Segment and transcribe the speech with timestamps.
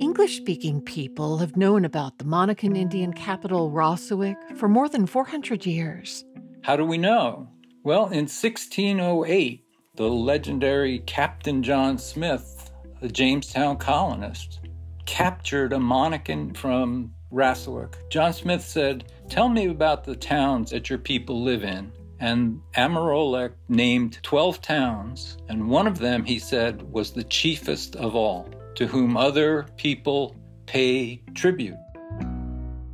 [0.00, 5.64] English speaking people have known about the Monacan Indian capital Rassawek for more than 400
[5.64, 6.24] years.
[6.62, 7.48] How do we know?
[7.84, 12.72] Well, in 1608, the legendary Captain John Smith,
[13.02, 14.60] a Jamestown colonist,
[15.06, 17.94] captured a Monacan from Rassawek.
[18.10, 21.92] John Smith said, Tell me about the towns that your people live in.
[22.18, 28.14] And Amorolek named 12 towns, and one of them, he said, was the chiefest of
[28.16, 31.76] all, to whom other people pay tribute.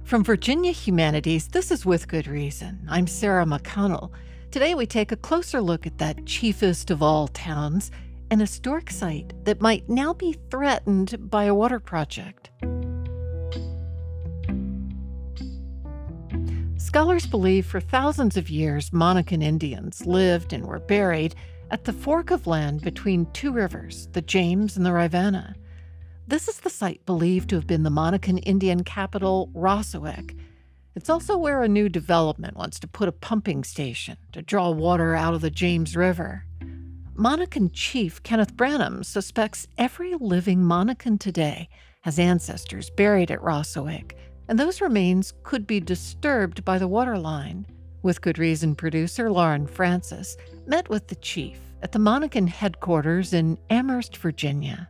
[0.05, 2.81] From Virginia Humanities, this is With Good Reason.
[2.89, 4.11] I'm Sarah McConnell.
[4.51, 7.91] Today we take a closer look at that chiefest of all towns,
[8.31, 12.51] an historic site that might now be threatened by a water project.
[16.77, 21.37] Scholars believe for thousands of years Monacan Indians lived and were buried
[21.71, 25.55] at the fork of land between two rivers, the James and the Rivanna.
[26.31, 30.39] This is the site believed to have been the Monacan Indian capital, Rassawek.
[30.95, 35.17] It's also where a new development wants to put a pumping station to draw water
[35.17, 36.45] out of the James River.
[37.17, 41.69] Monacan chief Kenneth Branham suspects every living Monacan today
[42.03, 44.13] has ancestors buried at Rassawek,
[44.47, 47.67] and those remains could be disturbed by the water line.
[48.05, 50.37] With good reason, producer Lauren Francis
[50.69, 54.90] met with the chief at the Monacan headquarters in Amherst, Virginia.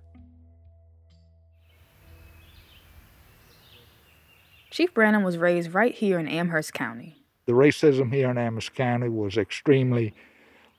[4.71, 7.17] Chief Branham was raised right here in Amherst County.
[7.47, 10.15] The racism here in Amherst County was extremely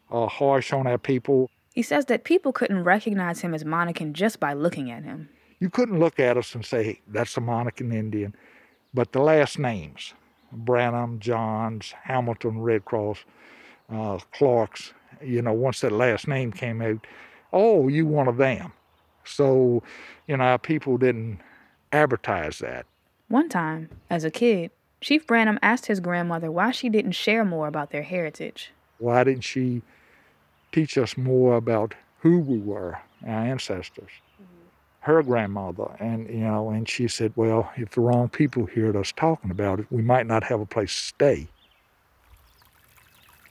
[0.09, 1.49] uh, harsh on our people.
[1.73, 5.29] He says that people couldn't recognize him as Monacan just by looking at him.
[5.59, 8.35] You couldn't look at us and say, hey, that's a Monacan Indian.
[8.93, 10.13] But the last names,
[10.51, 13.19] Branham, Johns, Hamilton, Red Cross,
[13.89, 17.05] uh, Clark's, you know, once that last name came out,
[17.53, 18.73] oh, you one of them.
[19.23, 19.83] So,
[20.27, 21.39] you know, people didn't
[21.91, 22.85] advertise that.
[23.31, 27.69] One time, as a kid, Chief Branham asked his grandmother why she didn't share more
[27.69, 28.73] about their heritage.
[28.97, 29.83] Why didn't she
[30.73, 34.09] teach us more about who we were, our ancestors,
[34.99, 39.13] her grandmother, and you know, and she said, well, if the wrong people heard us
[39.15, 41.47] talking about it, we might not have a place to stay.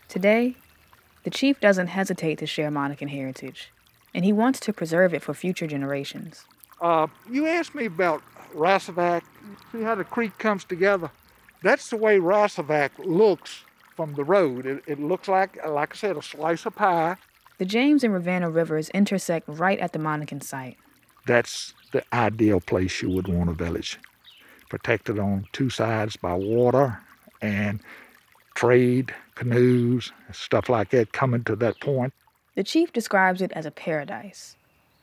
[0.08, 0.56] Today,
[1.24, 3.72] the chief doesn't hesitate to share Monacan heritage,
[4.14, 6.44] and he wants to preserve it for future generations.
[6.82, 8.22] Uh, you asked me about
[8.54, 9.22] Rassawek.
[9.72, 11.10] See how the creek comes together?
[11.62, 13.64] That's the way Rassawek looks
[13.96, 14.66] from the road.
[14.66, 17.16] It, it looks like, like I said, a slice of pie.
[17.58, 20.78] The James and Rivanna rivers intersect right at the Monacan site.
[21.26, 23.98] That's the ideal place you would want a village.
[24.70, 26.98] Protected on two sides by water
[27.42, 27.80] and
[28.54, 32.14] trade, canoes, stuff like that coming to that point.
[32.54, 34.56] The chief describes it as a paradise,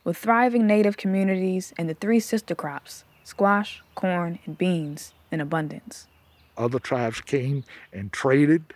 [0.03, 6.07] with thriving native communities and the three sister crops squash, corn, and beans in abundance.
[6.57, 8.73] Other tribes came and traded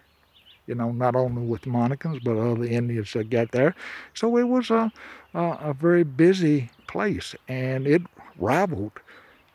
[0.68, 3.76] you know, not only with Monacans, but other Indians that got there.
[4.14, 4.92] So it was a,
[5.34, 8.04] a, a very busy place, and it
[8.38, 8.94] rivaled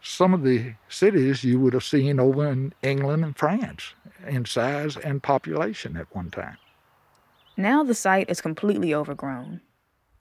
[0.03, 3.95] some of the cities you would have seen over in England and France
[4.27, 6.59] in size and population at one time.
[7.57, 9.61] Now the site is completely overgrown.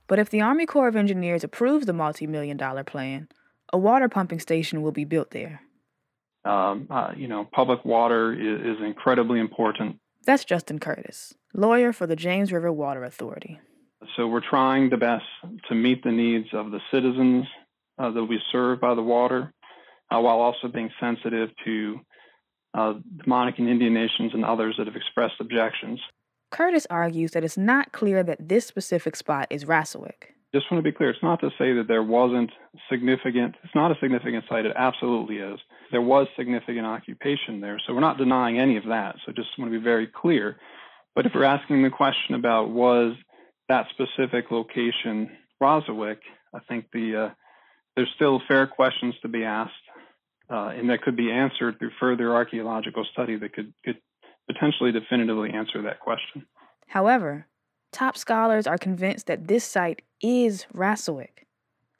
[0.07, 3.28] But if the Army Corps of Engineers approves the multi million dollar plan,
[3.75, 5.62] a water pumping station will be built there.
[6.44, 12.08] Um, uh, you know, public water is, is incredibly important that's Justin Curtis, lawyer for
[12.08, 13.59] the James River Water Authority.
[14.18, 15.25] So we're trying the best
[15.69, 17.46] to meet the needs of the citizens
[18.00, 19.53] uh, that we serve by the water,
[20.12, 22.00] uh, while also being sensitive to
[22.74, 26.00] uh, the Monacan Indian nations and others that have expressed objections.
[26.52, 30.34] Curtis argues that it's not clear that this specific spot is Rassawek.
[30.55, 32.49] Just want to be clear, it's not to say that there wasn't
[32.89, 35.59] significant, it's not a significant site, it absolutely is.
[35.91, 39.17] There was significant occupation there, so we're not denying any of that.
[39.25, 40.55] So just want to be very clear.
[41.13, 43.17] But if we're asking the question about was
[43.67, 45.30] that specific location
[45.62, 46.19] Rassawek,
[46.53, 47.30] I think the uh,
[47.97, 49.74] there's still fair questions to be asked,
[50.50, 53.97] uh, and that could be answered through further archaeological study that could, could
[54.47, 56.45] potentially definitively answer that question.
[56.88, 57.45] However,
[57.95, 61.45] Top scholars are convinced that this site is Rassawek.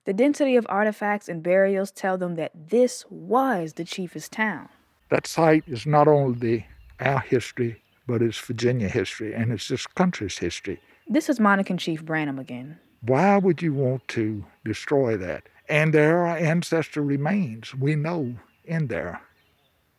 [0.04, 4.68] The density of artifacts and burials tell them that this was the chiefest town.
[5.10, 6.68] That site is not only
[7.00, 10.82] our history, but it's Virginia history and it's this country's history.
[11.08, 12.78] This is Monacan Chief Branham again.
[13.00, 15.44] Why would you want to destroy that?
[15.70, 19.22] And there are ancestral remains we know in there.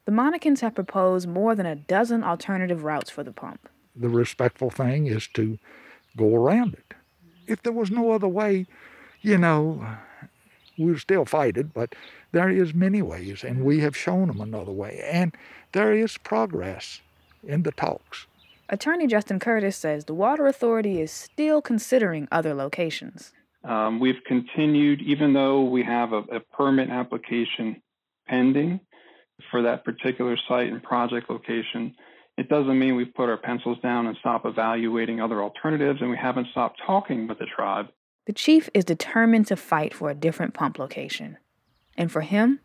[0.05, 3.67] The Monacans have proposed more than a dozen alternative routes for the pump.
[3.99, 5.59] The respectful thing is to
[6.17, 6.95] go around it.
[7.47, 8.67] If there was no other way,
[9.21, 9.87] you know,
[10.79, 11.95] we'll still fight it, but
[12.33, 15.01] there is many ways, and we have shown them another way.
[15.11, 15.35] And
[15.73, 17.01] there is progress
[17.45, 18.27] in the talks.
[18.69, 23.33] Attorney Justin Curtis says the Water Authority is still considering other locations.
[23.63, 27.83] Um, we've continued, even though we have a, a permit application
[28.29, 28.81] pending
[29.51, 31.95] for that particular site and project location,
[32.37, 36.17] it doesn't mean we've put our pencils down and stopped evaluating other alternatives, and we
[36.17, 37.87] haven't stopped talking with the tribe.
[38.27, 41.39] The chief is determined to fight for a different pump location.
[41.97, 42.61] And for him,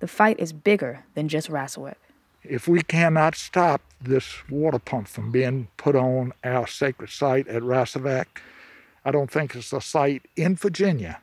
[0.00, 1.96] the fight is bigger than just Rassawek.
[2.44, 7.62] If we cannot stop this water pump from being put on our sacred site at
[7.62, 8.26] Rassawek,
[9.04, 11.20] I don't think it's a site in Virginia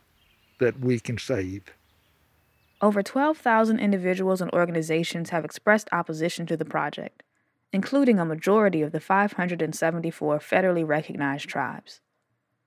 [0.60, 1.64] that we can save.
[2.82, 7.24] Over 12,000 individuals and organizations have expressed opposition to the project,
[7.76, 12.00] including a majority of the 574 federally recognized tribes.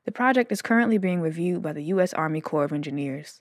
[0.05, 2.13] The project is currently being reviewed by the U.S.
[2.13, 3.41] Army Corps of Engineers.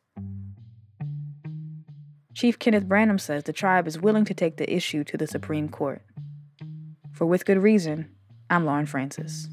[2.34, 5.68] Chief Kenneth Branham says the tribe is willing to take the issue to the Supreme
[5.68, 6.02] Court.
[7.12, 8.16] For With Good Reason,
[8.50, 9.50] I'm Lauren Francis.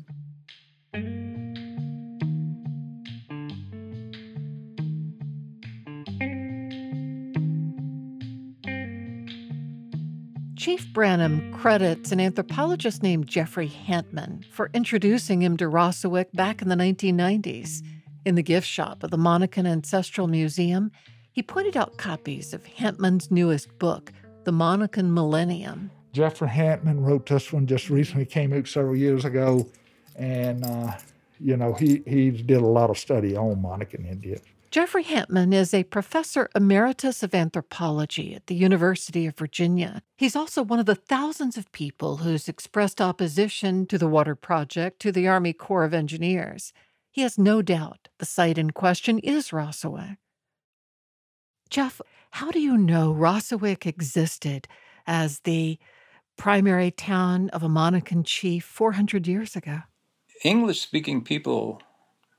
[10.64, 16.70] Chief Branham credits an anthropologist named Jeffrey Hantman for introducing him to Rassawek back in
[16.70, 17.82] the 1990s.
[18.24, 20.90] In the gift shop of the Monacan Ancestral Museum,
[21.32, 24.10] he pointed out copies of Hantman's newest book,
[24.44, 25.90] The Monacan Millennium.
[26.14, 29.68] Jeffrey Hantman wrote this one just recently, came out several years ago,
[30.16, 30.94] and uh,
[31.40, 34.40] you know he he did a lot of study on Monacan Indians.
[34.74, 40.02] Jeffrey Hantman is a professor emeritus of anthropology at the University of Virginia.
[40.16, 44.98] He's also one of the thousands of people who's expressed opposition to the water project
[45.02, 46.72] to the Army Corps of Engineers.
[47.12, 50.16] He has no doubt the site in question is Rassawek.
[51.70, 52.00] Jeff,
[52.32, 54.66] how do you know Rassawek existed
[55.06, 55.78] as the
[56.36, 59.82] primary town of a Monacan chief 400 years ago?
[60.42, 61.80] English speaking people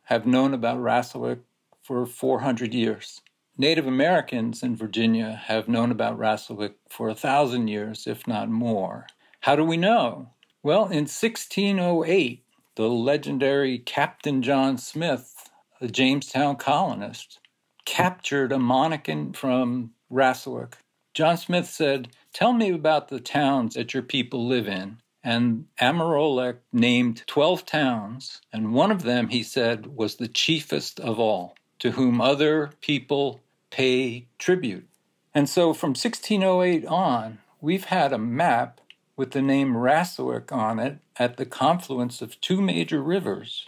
[0.08, 1.40] have known about Rassawek
[1.86, 3.22] for 400 years.
[3.58, 9.06] Native Americans in Virginia have known about Rassawek for a thousand years, if not more.
[9.42, 10.32] How do we know?
[10.64, 12.44] Well, in 1608,
[12.76, 17.40] the legendary Captain John Smith, a Jamestown colonist,
[17.86, 20.74] captured a Monacan from Rassawek.
[21.14, 24.98] John Smith said, Tell me about the towns that your people live in.
[25.24, 31.20] And Amarolek named 12 towns, and one of them, he said, was the chiefest of
[31.20, 34.88] all to whom other people pay tribute.
[35.34, 38.80] And so from 1608 on, we've had a map
[39.18, 43.68] with the name Rassawek on it at the confluence of two major rivers.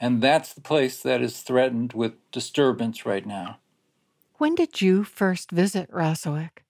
[0.00, 3.58] And that's the place that is threatened with disturbance right now.
[4.38, 6.62] When did you first visit Rassawek?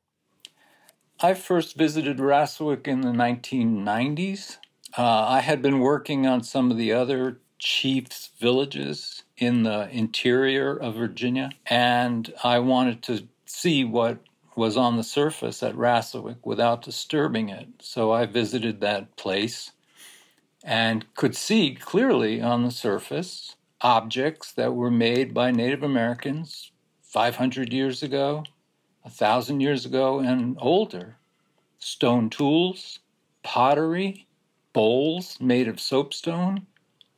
[1.21, 4.59] I first visited Rassawek in the 1990s.
[4.99, 10.77] Uh, I had been working on some of the other chiefs' villages in the interior
[10.77, 14.19] of Virginia, and I wanted to see what
[14.57, 17.69] was on the surface at Rassawek without disturbing it.
[17.81, 19.73] So I visited that place
[20.63, 26.71] and could see clearly on the surface objects that were made by Native Americans
[27.03, 28.45] 500 years ago,
[29.03, 31.17] 1,000 years ago, and older.
[31.79, 33.01] Stone tools,
[33.43, 34.27] pottery,
[34.73, 36.67] bowls made of soapstone,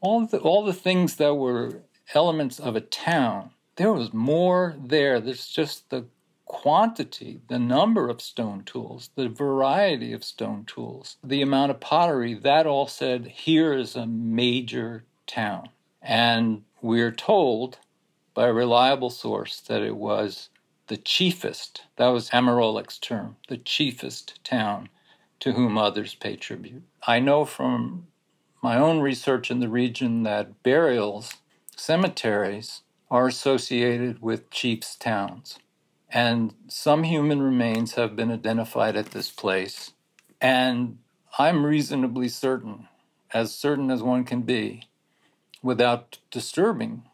[0.01, 1.83] all the, all the things that were
[2.13, 3.51] elements of a town.
[3.77, 5.21] There was more there.
[5.21, 6.07] There's just the
[6.45, 12.35] quantity, the number of stone tools, the variety of stone tools, the amount of pottery,
[12.35, 15.69] that all said, here is a major town.
[16.03, 17.79] And we're told
[18.35, 20.51] by a reliable source that it was
[20.89, 24.91] the chiefest, that was Amarolek's term, the chiefest town
[25.41, 26.83] to whom others pay tribute.
[27.07, 28.07] I know from
[28.63, 31.35] my own research in the region that burials
[31.77, 35.59] cemeteries are associated with chiefs' towns.
[36.11, 39.93] And some human remains have been identified at this place.
[40.41, 40.99] And
[41.39, 42.89] I'm reasonably certain,
[43.33, 44.89] as certain as one can be,
[45.63, 47.05] without disturbing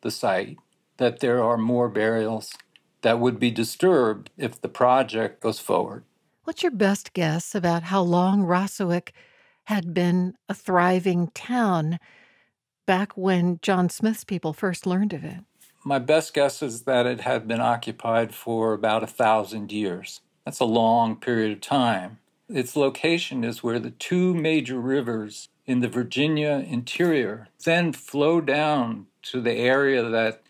[0.00, 0.58] the site,
[0.96, 2.54] that there are more burials
[3.02, 6.04] that would be disturbed if the project goes forward.
[6.44, 9.10] What's your best guess about how long Rassawek
[9.64, 11.98] had been a thriving town
[12.90, 15.44] back when John Smith's people first learned of it?
[15.84, 20.22] My best guess is that it had been occupied for about a thousand years.
[20.44, 22.18] That's a long period of time.
[22.48, 29.06] Its location is where the two major rivers in the Virginia interior then flow down
[29.22, 30.42] to the area that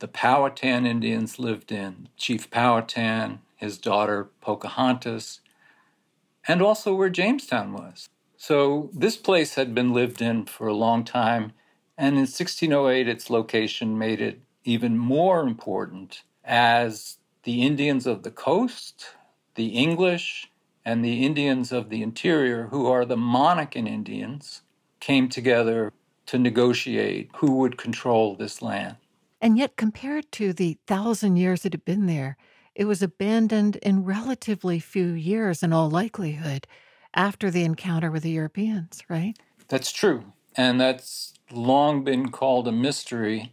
[0.00, 5.40] the Powhatan Indians lived in, Chief Powhatan, his daughter Pocahontas,
[6.46, 8.10] and also where Jamestown was.
[8.36, 11.52] So this place had been lived in for a long time,
[11.98, 18.30] and in 1608, its location made it even more important as the Indians of the
[18.30, 19.06] coast,
[19.56, 20.48] the English,
[20.84, 24.62] and the Indians of the interior, who are the Monacan Indians,
[25.00, 25.92] came together
[26.26, 28.96] to negotiate who would control this land.
[29.40, 32.36] And yet, compared to the thousand years it had been there,
[32.74, 36.66] it was abandoned in relatively few years, in all likelihood,
[37.12, 39.36] after the encounter with the Europeans, right?
[39.66, 40.32] That's true.
[40.56, 43.52] And that's long been called a mystery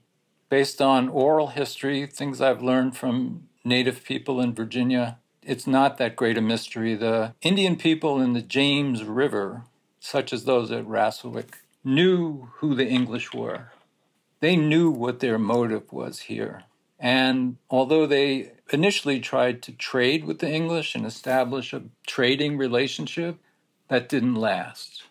[0.50, 5.18] based on oral history, things I've learned from native people in Virginia.
[5.42, 6.96] It's not that great a mystery.
[6.96, 9.64] The Indian people in the James River,
[10.00, 13.72] such as those at Rassawek, knew who the English were.
[14.40, 16.64] They knew what their motive was here.
[17.00, 23.38] And although they initially tried to trade with the English and establish a trading relationship,
[23.88, 25.04] that didn't last.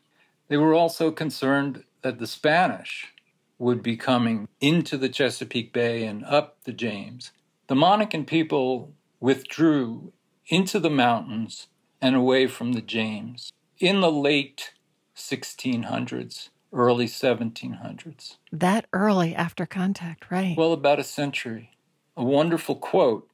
[0.48, 3.14] They were also concerned that the Spanish
[3.58, 7.32] would be coming into the Chesapeake Bay and up the James.
[7.66, 10.12] The Monacan people withdrew
[10.48, 11.68] into the mountains
[12.02, 14.74] and away from the James in the late
[15.16, 18.36] 1600s early 1700s.
[18.52, 20.56] That early after contact, right?
[20.58, 21.70] Well, about a century.
[22.18, 23.30] A wonderful quote.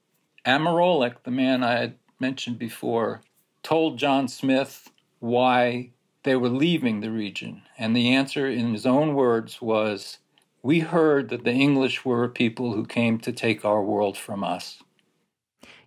[0.47, 3.23] Amarolek, the man I had mentioned before,
[3.65, 5.91] told John Smith why
[6.23, 7.63] they were leaving the region.
[7.79, 10.19] And the answer, in his own words, was
[10.63, 14.45] We heard that the English were a people who came to take our world from
[14.45, 14.83] us.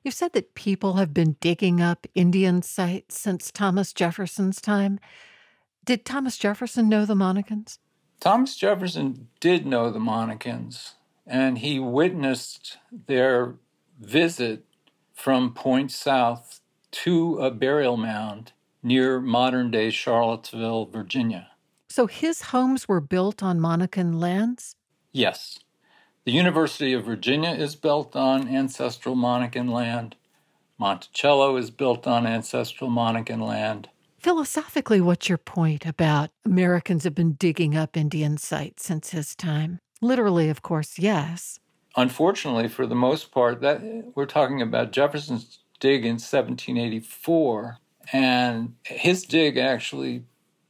[0.03, 4.99] You've said that people have been digging up Indian sites since Thomas Jefferson's time.
[5.85, 7.77] Did Thomas Jefferson know the Monacans?
[8.19, 10.93] Thomas Jefferson did know the Monacans,
[11.27, 13.55] and he witnessed their
[13.99, 14.65] visit
[15.13, 16.61] from Point South
[16.91, 21.49] to a burial mound near modern day Charlottesville, Virginia.
[21.89, 24.75] So his homes were built on Monacan lands?
[25.11, 25.59] Yes.
[26.25, 30.15] The University of Virginia is built on ancestral Monacan land.
[30.77, 33.89] Monticello is built on ancestral Monacan land.
[34.19, 39.79] Philosophically, what's your point about Americans have been digging up Indian sites since his time?
[40.01, 41.59] Literally, of course, yes.
[41.95, 43.81] Unfortunately, for the most part, that
[44.15, 47.77] we're talking about Jefferson's dig in 1784,
[48.11, 50.23] and his dig actually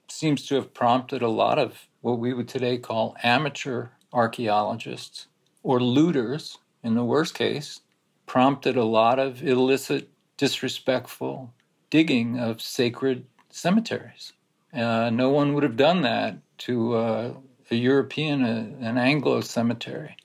[0.08, 5.28] seems to have prompted a lot of what we would today call amateur archaeologists
[5.63, 7.82] or looters, in the worst case,
[8.25, 11.54] prompted a lot of illicit, disrespectful
[11.90, 14.34] digging of sacred cemeteries.
[14.74, 17.34] Uh, no one would have done that to uh,
[17.70, 20.18] a European, uh, an Anglo cemetery.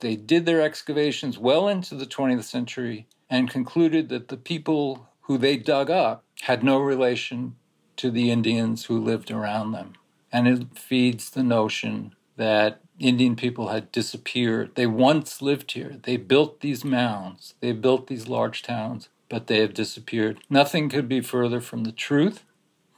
[0.00, 5.38] They did their excavations well into the 20th century and concluded that the people who
[5.38, 7.56] they dug up had no relation
[7.96, 9.94] to the Indians who lived around them.
[10.32, 14.74] And it feeds the notion that Indian people had disappeared.
[14.74, 15.96] They once lived here.
[16.02, 17.54] They built these mounds.
[17.60, 20.38] They built these large towns, but they have disappeared.
[20.48, 22.44] Nothing could be further from the truth.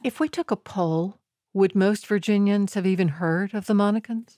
[0.03, 1.17] If we took a poll,
[1.53, 4.37] would most Virginians have even heard of the Monacans?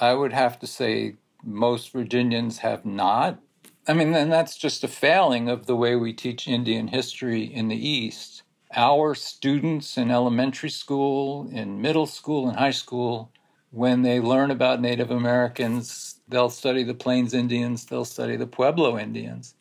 [0.00, 3.40] I would have to say most Virginians have not.
[3.88, 7.66] I mean, and that's just a failing of the way we teach Indian history in
[7.66, 8.44] the East.
[8.76, 13.32] Our students in elementary school, in middle school, and high school,
[13.70, 18.96] when they learn about Native Americans, they'll study the Plains Indians, they'll study the Pueblo
[18.96, 19.54] Indians.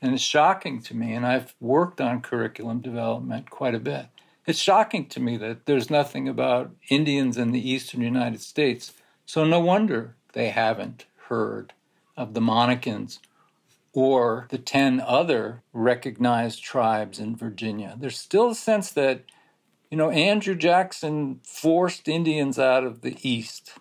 [0.00, 4.06] And it's shocking to me, and I've worked on curriculum development quite a bit.
[4.46, 8.94] It's shocking to me that there's nothing about Indians in the eastern United States.
[9.26, 11.74] So no wonder they haven't heard
[12.16, 13.18] of the Monacans
[13.96, 17.96] or the 10 other recognized tribes in Virginia.
[17.98, 19.22] There's still a sense that,
[19.90, 23.72] you know, Andrew Jackson forced Indians out of the East.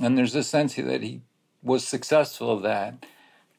[0.00, 1.20] And there's a sense that he
[1.62, 3.04] was successful of that.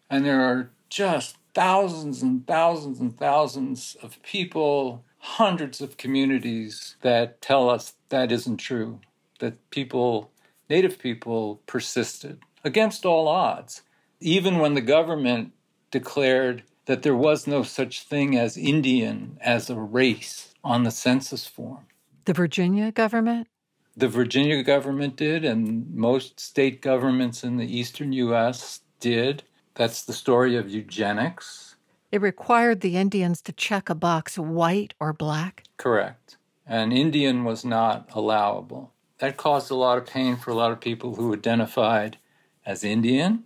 [0.10, 7.40] And there are just thousands and thousands and thousands of people hundreds of communities that
[7.40, 9.00] tell us that isn't true,
[9.42, 10.32] that people,
[10.72, 13.84] Native people, persisted against all odds.
[14.20, 15.52] Even when the government
[15.92, 21.46] declared that there was no such thing as Indian as a race on the census
[21.46, 21.86] form.
[22.26, 23.48] The Virginia government?
[23.96, 28.82] The Virginia government did, and most state governments in the eastern U.S.
[29.00, 29.44] did.
[29.76, 31.70] That's the story of eugenics
[32.12, 35.64] it required the Indians to check a box white or black?
[35.78, 36.38] Correct.
[36.66, 38.94] And Indian was not allowable.
[39.20, 42.18] That caused a lot of pain for a lot of people who identified
[42.66, 43.44] as Indian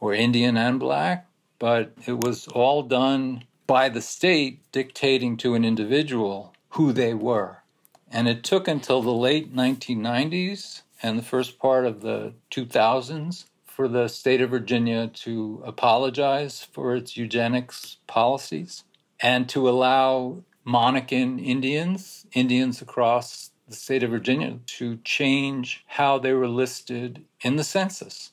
[0.00, 1.25] or Indian and black,
[1.58, 7.62] but it was all done by the state dictating to an individual who they were.
[8.10, 13.88] And it took until the late 1990s and the first part of the 2000s for
[13.88, 18.84] the state of Virginia to apologize for its eugenics policies
[19.20, 26.32] and to allow Monacan Indians, Indians across the state of Virginia, to change how they
[26.32, 28.32] were listed in the census.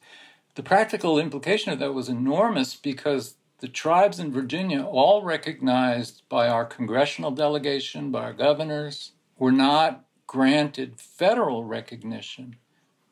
[0.56, 6.48] The practical implication of that was enormous because the tribes in Virginia, all recognized by
[6.48, 12.58] our congressional delegation, by our governors, were not granted federal recognition.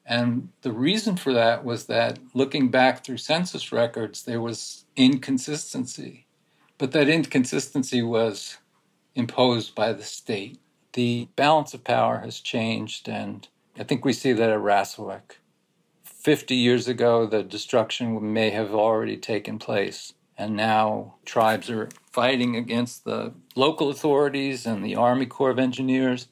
[0.05, 6.25] And the reason for that was that looking back through census records, there was inconsistency.
[6.77, 8.57] But that inconsistency was
[9.15, 10.59] imposed by the state.
[10.93, 13.47] The balance of power has changed, and
[13.79, 15.37] I think we see that at Rassawek.
[16.21, 20.13] 50 years ago, the destruction may have already taken place.
[20.37, 26.27] And now tribes are fighting against the local authorities and the Army Corps of Engineers,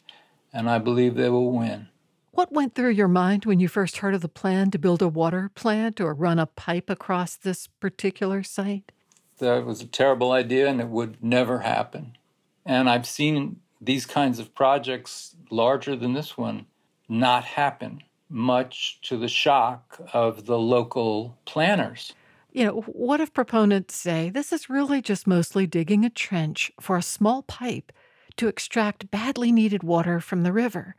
[0.53, 1.88] and I believe they will win.
[2.31, 5.08] What went through your mind when you first heard of the plan to build a
[5.08, 8.91] water plant or run a pipe across this particular site?
[9.39, 12.15] That was a terrible idea and it would never happen.
[12.63, 16.67] And I've seen these kinds of projects larger than this one
[17.08, 22.13] not happen much to the shock of the local planners.
[22.51, 26.98] You know, what if proponents say this is really just mostly digging a trench for
[26.98, 27.91] a small pipe
[28.38, 30.95] to extract badly needed water from the river?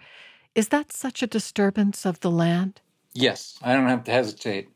[0.55, 2.81] Is that such a disturbance of the land?
[3.15, 4.69] Yes, I don't have to hesitate.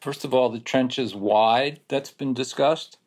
[0.00, 2.98] First of all, the trench is wide, that's been discussed.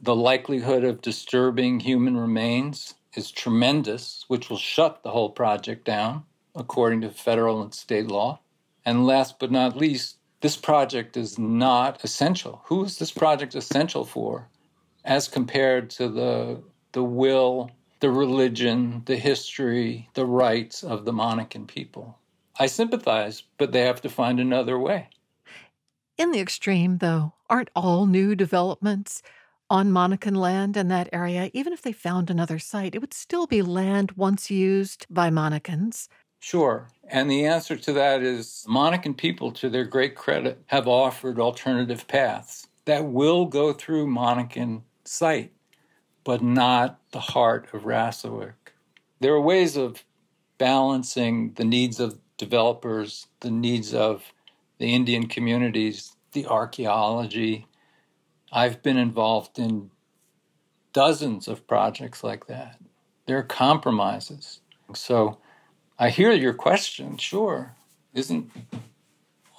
[0.00, 6.24] The likelihood of disturbing human remains is tremendous, which will shut the whole project down,
[6.54, 8.40] according to federal and state law.
[8.84, 12.62] And last but not least, this project is not essential.
[12.66, 14.48] Who is this project essential for
[15.04, 17.70] as compared to the, the will,
[18.00, 22.18] the religion, the history, the rights of the Monacan people?
[22.58, 25.08] I sympathize, but they have to find another way.
[26.16, 29.22] In the extreme, though, aren't all new developments
[29.70, 33.46] on Monacan land in that area, even if they found another site, it would still
[33.46, 36.08] be land once used by Monacans.
[36.44, 36.90] Sure.
[37.08, 42.06] And the answer to that is Monacan people, to their great credit, have offered alternative
[42.06, 45.52] paths that will go through Monacan site,
[46.22, 48.74] but not the heart of Rassawek.
[49.20, 50.04] There are ways of
[50.58, 54.22] balancing the needs of developers, the needs of
[54.76, 57.66] the Indian communities, the archaeology.
[58.52, 59.90] I've been involved in
[60.92, 62.76] dozens of projects like that.
[63.24, 64.60] There are compromises.
[64.94, 65.38] So
[65.98, 67.16] I hear your question.
[67.18, 67.76] Sure,
[68.12, 68.50] isn't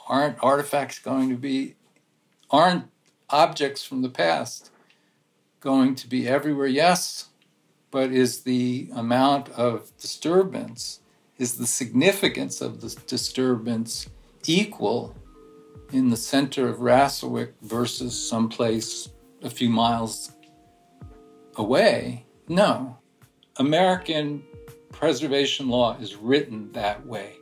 [0.07, 1.75] aren't artifacts going to be
[2.51, 2.85] aren't
[3.29, 4.69] objects from the past
[5.61, 6.67] going to be everywhere?
[6.67, 7.29] Yes,
[7.89, 10.99] but is the amount of disturbance
[11.37, 14.07] is the significance of the disturbance
[14.45, 15.15] equal
[15.91, 19.09] in the center of Rassawek versus someplace
[19.41, 20.31] a few miles
[21.55, 22.25] away?
[22.47, 22.97] No.
[23.57, 24.43] American
[24.95, 27.35] preservation law is written that way.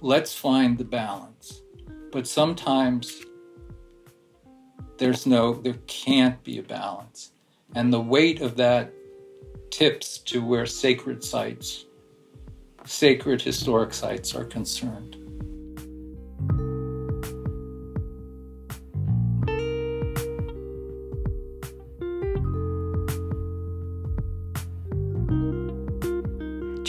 [0.00, 1.62] Let's find the balance.
[2.12, 3.22] But sometimes
[4.98, 7.32] there's no, there can't be a balance.
[7.74, 8.92] And the weight of that
[9.70, 11.86] tips to where sacred sites,
[12.84, 15.16] sacred historic sites are concerned.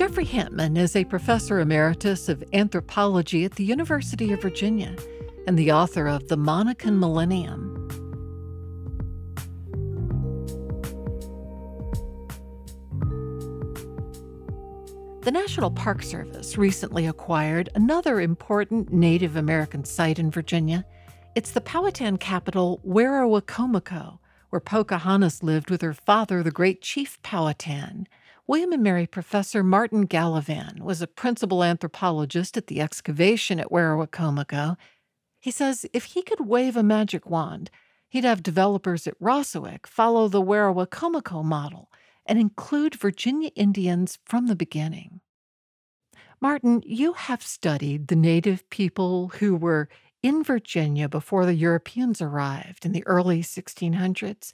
[0.04, 4.94] Jeffrey Hantman is a professor emeritus of anthropology at the University of Virginia
[5.48, 7.88] and the author of The Monacan Millennium.
[15.22, 20.84] The National Park Service recently acquired another important Native American site in Virginia.
[21.34, 28.06] It's the Powhatan capital, Werowocomoco, where Pocahontas lived with her father, the great Chief Powhatan.
[28.46, 34.76] William and Mary professor Martin Gallivan was a principal anthropologist at the excavation at Werowocomoco.
[35.40, 37.72] He says if he could wave a magic wand,
[38.10, 41.90] he'd have developers at Rassawek follow the Werowocomoco model
[42.26, 45.22] and include Virginia Indians from the beginning.
[46.42, 49.88] Martin, you have studied the native people who were
[50.22, 54.52] in Virginia before the Europeans arrived in the early 1600s,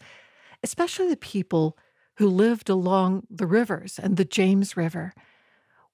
[0.62, 1.76] especially the people
[2.20, 5.14] who lived along the rivers and the James River.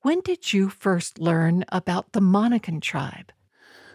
[0.01, 3.31] When did you first learn about the Monacan tribe?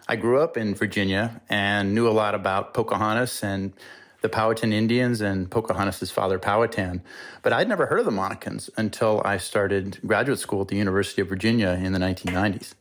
[0.07, 3.73] I grew up in Virginia and knew a lot about Pocahontas and
[4.21, 7.01] the Powhatan Indians and Pocahontas' father, Powhatan.
[7.41, 11.21] But I'd never heard of the Monacans until I started graduate school at the University
[11.21, 12.75] of Virginia in the 1990s.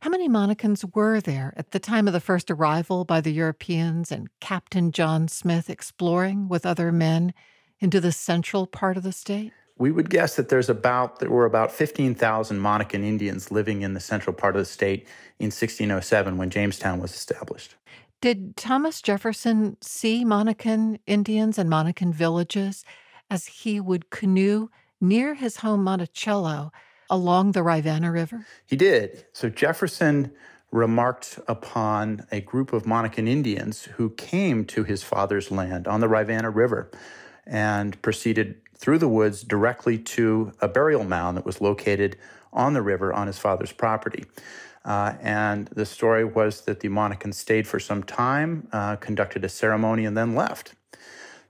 [0.00, 4.10] How many Monacans were there at the time of the first arrival by the Europeans
[4.10, 7.32] and Captain John Smith exploring with other men
[7.80, 9.52] into the central part of the state?
[9.78, 14.00] We would guess that there's about there were about 15,000 Monacan Indians living in the
[14.00, 15.06] central part of the state
[15.38, 17.74] in 1607 when Jamestown was established.
[18.22, 22.84] Did Thomas Jefferson see Monacan Indians and Monacan villages
[23.30, 26.72] as he would canoe near his home Monticello
[27.10, 28.46] along the Rivanna River?
[28.64, 29.26] He did.
[29.34, 30.32] So Jefferson
[30.72, 36.08] remarked upon a group of Monacan Indians who came to his father's land on the
[36.08, 36.90] Rivanna River
[37.46, 42.16] and proceeded through the woods directly to a burial mound that was located
[42.52, 44.24] on the river on his father's property.
[44.84, 49.48] Uh, and the story was that the Monacans stayed for some time, uh, conducted a
[49.48, 50.74] ceremony, and then left.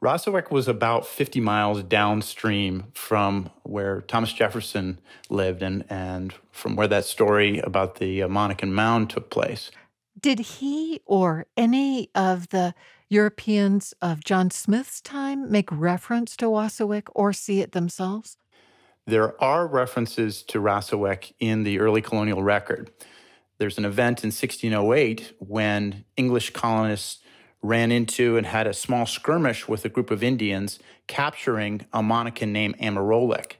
[0.00, 6.88] Rassawek was about 50 miles downstream from where Thomas Jefferson lived and, and from where
[6.88, 9.70] that story about the uh, Monacan Mound took place.
[10.18, 12.74] Did he or any of the
[13.08, 18.38] Europeans of John Smith's time make reference to Rassawek or see it themselves?
[19.06, 22.90] There are references to Rassawek in the early colonial record.
[23.58, 27.22] There's an event in 1608 when English colonists
[27.62, 32.48] ran into and had a small skirmish with a group of Indians, capturing a Monacan
[32.48, 33.56] named Amarolek.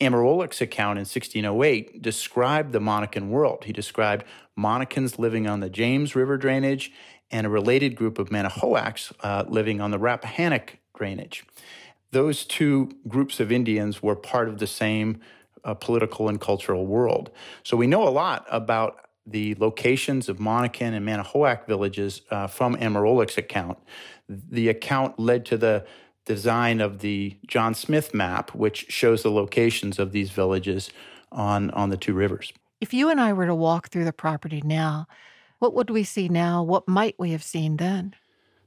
[0.00, 3.64] Amarolek's account in 1608 described the Monacan world.
[3.64, 4.24] He described
[4.58, 6.92] Monacans living on the James River drainage
[7.30, 11.44] and a related group of Manahoacs uh, living on the Rappahannock drainage.
[12.12, 15.20] Those two groups of Indians were part of the same
[15.64, 17.30] uh, political and cultural world.
[17.62, 22.76] So we know a lot about the locations of Monacan and Manahoac villages uh, from
[22.76, 23.78] Amarolek's account.
[24.28, 25.84] The account led to the
[26.26, 30.90] design of the John Smith map, which shows the locations of these villages
[31.32, 32.52] on, on the two rivers.
[32.80, 35.06] If you and I were to walk through the property now,
[35.58, 36.62] what would we see now?
[36.62, 38.14] What might we have seen then?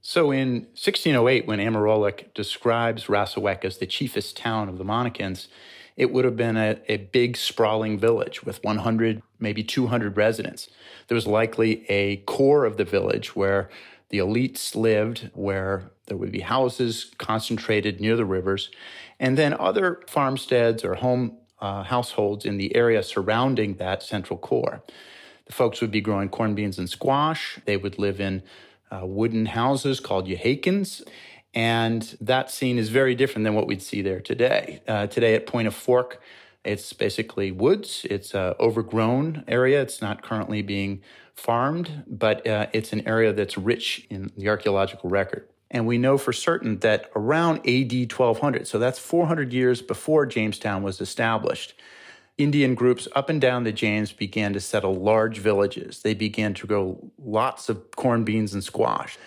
[0.01, 5.47] So in 1608, when Amarolek describes Rassawek as the chiefest town of the Monacans,
[5.97, 10.69] it would have been a, a big sprawling village with 100, maybe 200 residents.
[11.07, 13.69] There was likely a core of the village where
[14.07, 18.69] the elites lived, where there would be houses concentrated near the rivers,
[19.19, 24.83] and then other farmsteads or home uh, households in the area surrounding that central core.
[25.45, 27.59] The folks would be growing corn beans and squash.
[27.65, 28.43] They would live in
[28.91, 31.03] uh, wooden houses called yehakens.
[31.53, 34.81] And that scene is very different than what we'd see there today.
[34.87, 36.21] Uh, today at Point of Fork,
[36.63, 38.05] it's basically woods.
[38.09, 39.81] It's an overgrown area.
[39.81, 41.01] It's not currently being
[41.33, 45.47] farmed, but uh, it's an area that's rich in the archaeological record.
[45.71, 50.81] And we know for certain that around AD 1200, so that's 400 years before Jamestown
[50.81, 51.75] was established,
[52.37, 56.01] Indian groups up and down the James began to settle large villages.
[56.01, 59.17] They began to grow lots of corn, beans, and squash.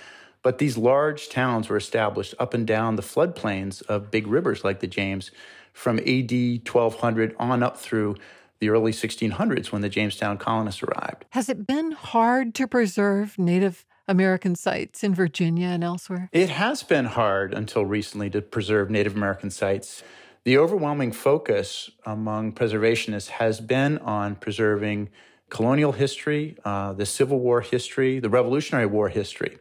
[0.43, 4.81] But these large towns were established up and down the floodplains of big rivers like
[4.81, 5.31] the James
[5.73, 6.33] from AD
[6.67, 8.17] 1200 on up through
[8.59, 11.25] the early 1600s when the Jamestown colonists arrived.
[11.31, 16.29] Has it been hard to preserve Native American sites in Virginia and elsewhere?
[16.33, 20.03] It has been hard until recently to preserve Native American sites.
[20.45, 25.11] The overwhelming focus among preservationists has been on preserving
[25.51, 29.59] colonial history, uh, the Civil War history, the Revolutionary War history.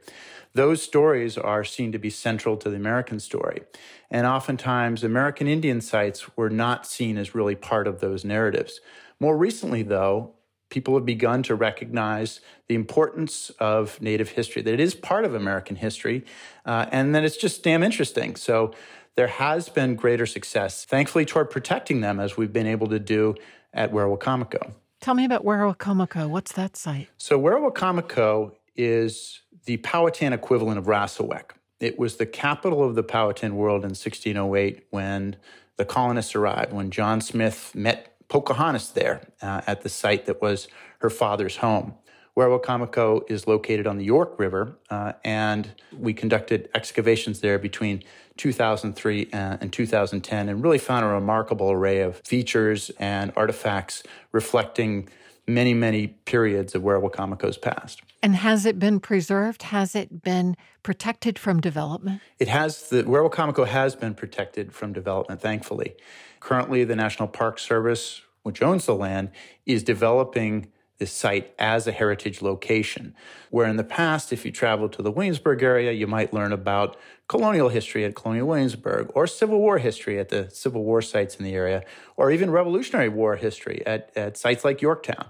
[0.54, 3.62] Those stories are seen to be central to the American story.
[4.10, 8.82] And oftentimes, American Indian sites were not seen as really part of those narratives.
[9.20, 10.34] More recently, though,
[10.72, 15.36] people have begun to recognize the importance of Native history, that it is part of
[15.36, 16.26] American history,
[16.66, 18.36] uh, and that it's just damn interesting.
[18.36, 18.74] So
[19.16, 23.36] there has been greater success, thankfully, toward protecting them as we've been able to do
[23.74, 24.72] at Werowocomoco.
[25.02, 26.30] Tell me about Werowocomoco.
[26.30, 27.10] What's that site?
[27.18, 31.52] So, Werowocomoco is the Powhatan equivalent of Rassawek.
[31.80, 35.38] It was the capital of the Powhatan world in 1608 when
[35.78, 40.70] the colonists arrived, when John Smith met Pocahontas there uh, at the site that was
[41.00, 41.96] her father's home.
[42.38, 48.02] Werowocomoco is located on the York River, uh, and we conducted excavations there between
[48.38, 55.10] 2003 and 2010 and really found a remarkable array of features and artifacts reflecting
[55.46, 58.02] many, many periods of Werowocomoco's past.
[58.24, 59.64] And has it been preserved?
[59.64, 62.22] Has it been protected from development?
[62.40, 62.90] It has.
[62.90, 65.96] The Werowocomoco has been protected from development, thankfully.
[66.42, 69.32] Currently, the National Park Service, which owns the land,
[69.66, 73.16] is developing this site as a heritage location.
[73.50, 76.96] Where in the past, if you traveled to the Williamsburg area, you might learn about
[77.28, 81.46] colonial history at Colonial Williamsburg, or Civil War history at the Civil War sites in
[81.46, 81.84] the area,
[82.18, 85.28] or even Revolutionary War history at, at sites like Yorktown.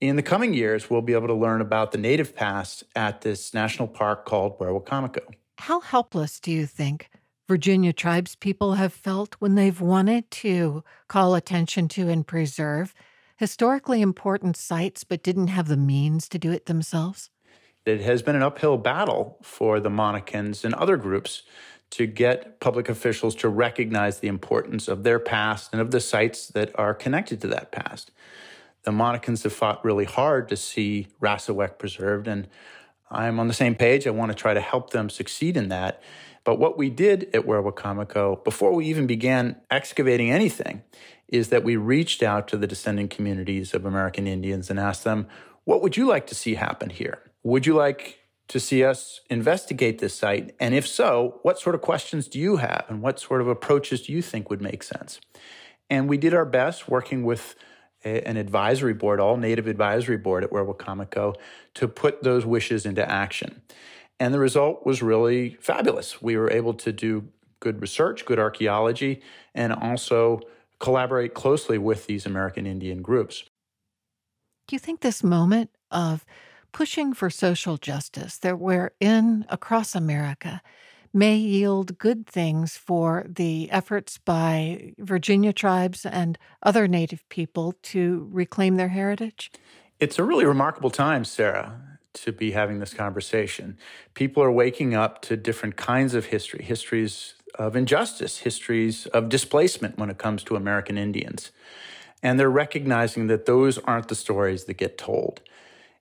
[0.00, 3.52] In the coming years, we'll be able to learn about the native past at this
[3.52, 5.24] national park called Werowocomoco.
[5.58, 7.10] How helpless do you think
[7.48, 12.92] Virginia tribes people have felt when they've wanted to call attention to and preserve
[13.36, 17.30] historically important sites but didn't have the means to do it themselves?
[17.84, 21.42] It has been an uphill battle for the Monacans and other groups
[21.90, 26.48] to get public officials to recognize the importance of their past and of the sites
[26.48, 28.10] that are connected to that past.
[28.82, 32.48] The Monacans have fought really hard to see Rassawek preserved, and
[33.08, 34.06] I'm on the same page.
[34.06, 36.02] I want to try to help them succeed in that.
[36.46, 40.84] But what we did at Werowocomoco, before we even began excavating anything,
[41.26, 45.26] is that we reached out to the descendant communities of American Indians and asked them,
[45.64, 47.18] what would you like to see happen here?
[47.42, 50.54] Would you like to see us investigate this site?
[50.60, 52.84] And if so, what sort of questions do you have?
[52.88, 55.20] And what sort of approaches do you think would make sense?
[55.90, 57.56] And we did our best working with
[58.04, 61.34] a, an advisory board, all native advisory board at Werowocomoco,
[61.74, 63.62] to put those wishes into action.
[64.18, 66.22] And the result was really fabulous.
[66.22, 67.28] We were able to do
[67.60, 69.22] good research, good archaeology,
[69.54, 70.40] and also
[70.78, 73.44] collaborate closely with these American Indian groups.
[74.68, 76.24] Do you think this moment of
[76.72, 80.60] pushing for social justice that we're in across America
[81.14, 88.28] may yield good things for the efforts by Virginia tribes and other Native people to
[88.30, 89.50] reclaim their heritage?
[89.98, 93.78] It's a really remarkable time, Sarah, to be having this conversation.
[94.14, 99.98] People are waking up to different kinds of history, histories of injustice, histories of displacement
[99.98, 101.50] when it comes to American Indians.
[102.22, 105.40] And they're recognizing that those aren't the stories that get told.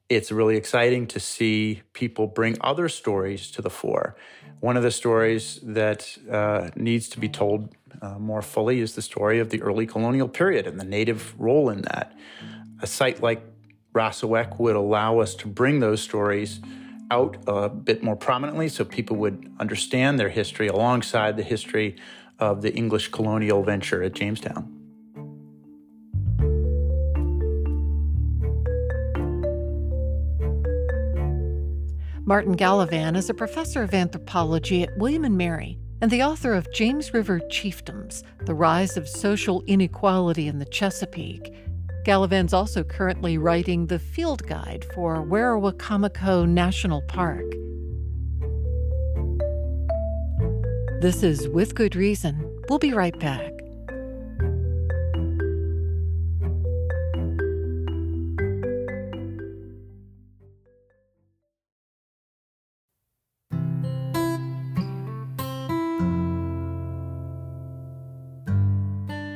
[0.08, 4.15] It's really exciting to see people bring other stories to the fore.
[4.60, 9.01] One of the stories that uh, needs to be told uh, more fully is the
[9.01, 12.15] story of the early colonial period and the native role in that.
[12.82, 13.41] A site like
[13.95, 16.60] Rassawek would allow us to bring those stories
[17.12, 21.95] out uh, a bit more prominently so people would understand their history alongside the history
[22.39, 24.71] of the English colonial venture at Jamestown.
[32.27, 36.67] Martin Gallivan is a professor of anthropology at William and Mary and the author of
[36.73, 41.53] James River Chiefdoms The Rise of Social Inequality in the Chesapeake
[42.05, 47.43] Gallivan's also currently writing the field guide for Werowocomoco National Park.
[51.01, 52.39] This is With Good Reason.
[52.69, 53.51] We'll be right back.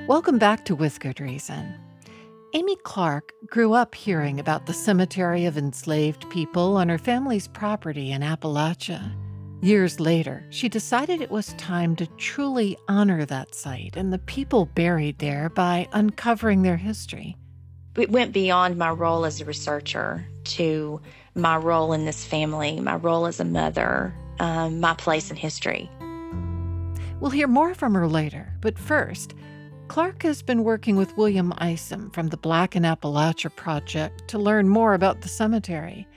[0.07, 1.88] Welcome back to With Good Reason.
[2.53, 8.11] Amy Clark grew up hearing about the cemetery of enslaved people on her family's property
[8.11, 9.11] in Appalachia.
[9.61, 14.65] Years later, she decided it was time to truly honor that site and the people
[14.65, 17.37] buried there by uncovering their history.
[17.95, 21.01] It went beyond my role as a researcher to
[21.35, 25.87] my role in this family, my role as a mother, um, my place in history.
[27.19, 29.35] We'll hear more from her later, but first,
[29.89, 34.69] Clark has been working with William Isom from the Black in Appalachia Project to learn
[34.69, 36.07] more about the cemetery.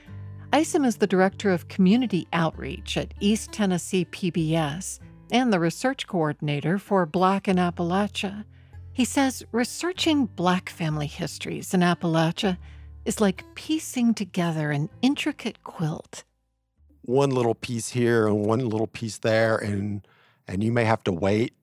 [0.53, 4.99] Isom is the Director of Community Outreach at East Tennessee PBS
[5.31, 8.45] and the Research Coordinator for Black in Appalachia.
[8.93, 12.59] He says researching Black family histories in Appalachia
[13.05, 16.23] is like piecing together an intricate quilt.
[17.01, 20.07] One little piece here and one little piece there, and
[20.47, 21.53] and you may have to wait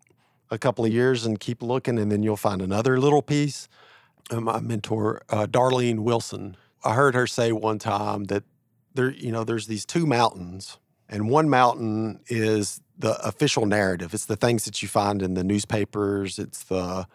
[0.50, 3.68] a couple of years and keep looking, and then you'll find another little piece.
[4.30, 8.44] Uh, my mentor, uh, Darlene Wilson, I heard her say one time that
[8.94, 14.14] there, you know, there's these two mountains, and one mountain is the official narrative.
[14.14, 16.38] It's the things that you find in the newspapers.
[16.38, 17.06] It's the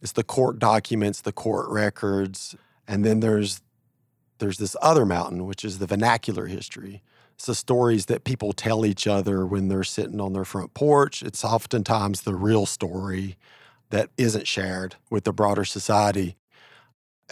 [0.00, 3.62] it's the court documents, the court records, and then there's
[4.38, 7.02] there's this other mountain, which is the vernacular history.
[7.34, 11.22] It's the stories that people tell each other when they're sitting on their front porch.
[11.22, 13.36] It's oftentimes the real story
[13.90, 16.36] that isn't shared with the broader society.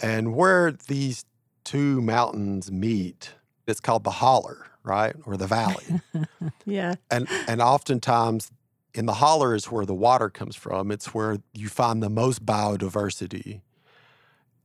[0.01, 1.25] And where these
[1.63, 3.31] two mountains meet,
[3.67, 5.15] it's called the holler, right?
[5.25, 6.01] Or the valley.
[6.65, 6.95] yeah.
[7.09, 8.51] And and oftentimes
[8.93, 10.91] in the holler is where the water comes from.
[10.91, 13.61] It's where you find the most biodiversity.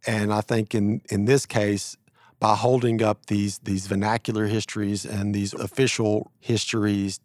[0.07, 1.97] And I think in in this case,
[2.39, 7.21] by holding up these these vernacular histories and these official histories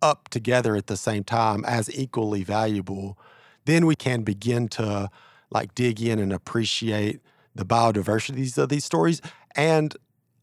[0.00, 3.18] up together at the same time as equally valuable,
[3.64, 5.08] then we can begin to
[5.50, 7.20] like dig in and appreciate
[7.54, 9.20] the biodiversities of these stories
[9.54, 9.96] and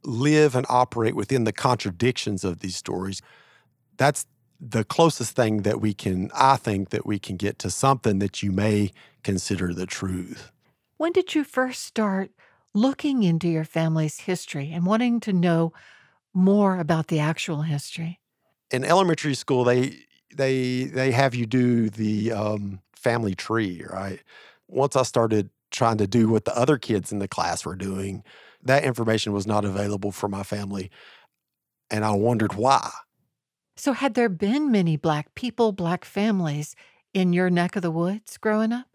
[0.04, 3.22] live and operate within the contradictions of these stories.
[3.98, 4.26] That's
[4.60, 8.44] the closest thing that we can, I think, that we can get to something that
[8.44, 8.92] you may
[9.24, 10.52] consider the truth.
[10.98, 12.32] When did you first start
[12.74, 15.74] looking into your family's history and wanting to know
[16.34, 18.20] more about the actual history?
[18.72, 20.06] In elementary school, they
[20.36, 24.22] they they have you do the um, family tree, right?
[24.68, 28.24] Once I started trying to do what the other kids in the class were doing,
[28.64, 30.92] that information was not available for my family,
[31.90, 32.92] and I wondered why.
[33.76, 36.76] So, had there been many Black people, Black families
[37.14, 38.88] in your neck of the woods growing up?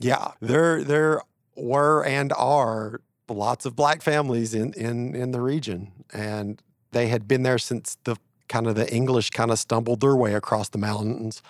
[0.00, 1.22] Yeah, there there
[1.58, 7.28] were and are lots of Black families in in in the region, and they had
[7.28, 8.16] been there since the
[8.48, 11.42] kind of the English kind of stumbled their way across the mountains.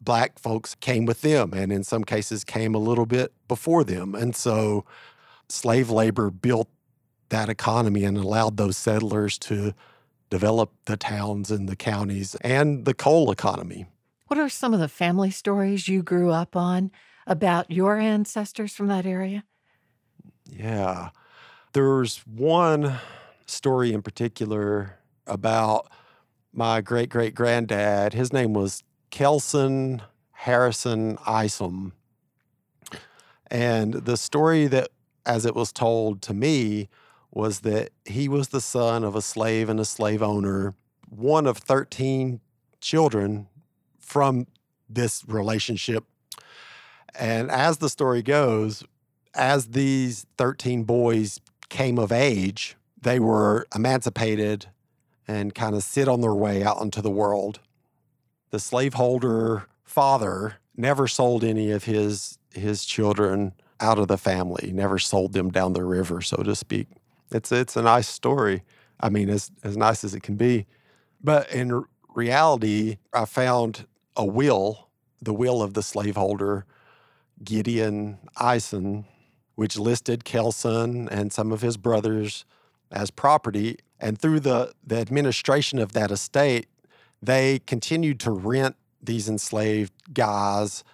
[0.00, 4.14] Black folks came with them, and in some cases came a little bit before them,
[4.14, 4.84] and so
[5.48, 6.68] slave labor built
[7.30, 9.74] that economy and allowed those settlers to
[10.30, 13.86] develop the towns and the counties and the coal economy.
[14.26, 16.90] What are some of the family stories you grew up on
[17.26, 19.44] about your ancestors from that area?
[20.46, 21.10] Yeah.
[21.72, 22.98] There's one
[23.46, 25.90] story in particular about
[26.52, 28.12] my great great granddad.
[28.12, 30.02] His name was Kelson
[30.44, 31.94] Harrison Isom.
[33.50, 34.90] And the story that,
[35.24, 36.88] as it was told to me,
[37.30, 40.74] was that he was the son of a slave and a slave owner,
[41.08, 42.40] one of 13
[42.80, 43.48] children
[43.98, 44.46] from
[44.88, 46.04] this relationship.
[47.18, 48.84] And as the story goes,
[49.34, 54.66] as these 13 boys came of age, they were emancipated
[55.26, 57.60] and kind of sit on their way out into the world.
[58.50, 64.98] The slaveholder father never sold any of his his children out of the family, never
[64.98, 66.88] sold them down the river, so to speak.
[67.30, 68.62] It's it's a nice story.
[69.00, 70.66] I mean, as as nice as it can be.
[71.22, 74.88] But in reality, I found a will,
[75.20, 76.64] the will of the slaveholder
[77.42, 79.06] Gideon Isom,
[79.54, 82.44] which listed Kelson and some of his brothers
[82.90, 83.78] as property.
[84.00, 86.66] And through the, the administration of that estate,
[87.22, 90.84] they continued to rent these enslaved guys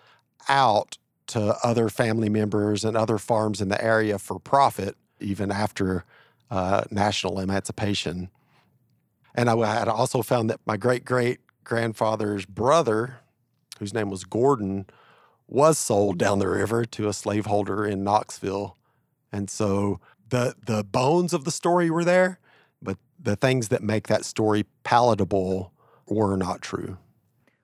[0.49, 6.05] out to other family members and other farms in the area for profit, even after
[6.51, 8.31] uh, national emancipation.
[9.35, 13.19] And I had also found that my great great grandfather's brother,
[13.79, 14.87] whose name was Gordon,
[15.51, 18.77] was sold down the river to a slaveholder in Knoxville.
[19.33, 22.39] And so the the bones of the story were there,
[22.81, 25.73] but the things that make that story palatable
[26.07, 26.99] were not true.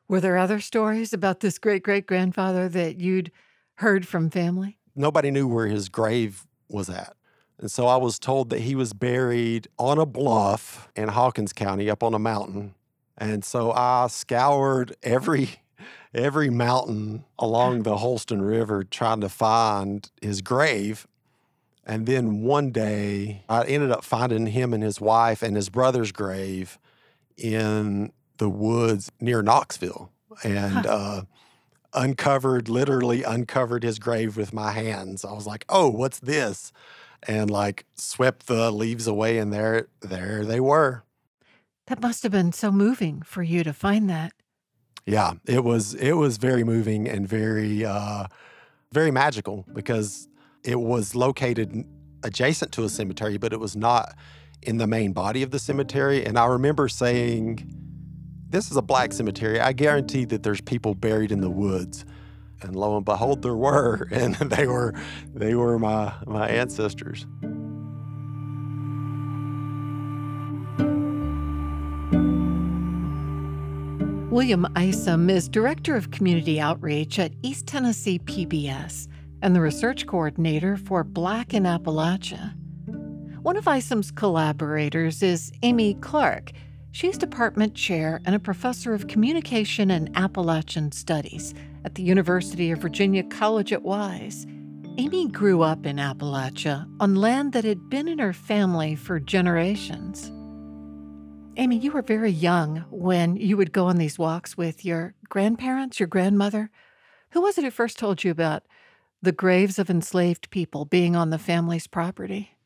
[0.09, 3.31] Were there other stories about this great great grandfather that you'd
[3.77, 4.79] heard from family?
[4.95, 7.15] Nobody knew where his grave was at.
[7.59, 11.89] And so I was told that he was buried on a bluff in Hawkins County
[11.89, 12.75] up on a mountain.
[13.17, 15.51] And so I scoured every
[16.17, 21.07] every mountain along the Holston River trying to find his grave.
[21.85, 26.11] And then one day I ended up finding him and his wife and his brother's
[26.11, 26.79] grave
[27.37, 30.11] in the woods near Knoxville.
[30.43, 30.89] And huh.
[30.89, 31.23] uh,
[31.95, 35.25] uncovered, literally uncovered his grave with my hands.
[35.25, 36.73] I was like, oh, what's this?
[37.27, 41.05] and like swept the leaves away and there there they were.
[41.87, 44.33] That must have been so moving for you to find that.
[45.07, 48.27] Yeah, it was it was very moving and very uh
[48.93, 50.29] very magical because
[50.65, 51.85] it was located
[52.25, 54.15] adjacent to a cemetery, but it was not
[54.63, 56.25] in the main body of the cemetery.
[56.25, 57.73] And I remember saying,
[58.49, 59.61] This is a black cemetery.
[59.61, 62.05] I guarantee that there's people buried in the woods
[62.63, 64.95] and lo and behold there were and they were
[65.35, 67.27] they were my my ancestors
[74.37, 79.09] William Isom is Director of Community Outreach at East Tennessee PBS
[79.41, 82.53] and the Research Coordinator for Black in Appalachia.
[83.41, 86.53] One of Isom's collaborators is Amy Clark.
[86.93, 91.55] She's department chair and a professor of communication and Appalachian studies
[91.87, 94.47] at the University of Virginia College at Wise.
[94.99, 100.31] Amy grew up in Appalachia on land that had been in her family for generations.
[101.59, 105.99] Amy, you were very young when you would go on these walks with your grandparents,
[105.99, 106.71] your grandmother.
[107.31, 108.65] Who was it who first told you about
[109.23, 112.59] the graves of enslaved people being on the family's property?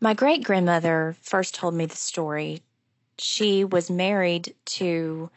[0.00, 2.60] My great grandmother first told me the story.
[3.18, 5.30] She was married to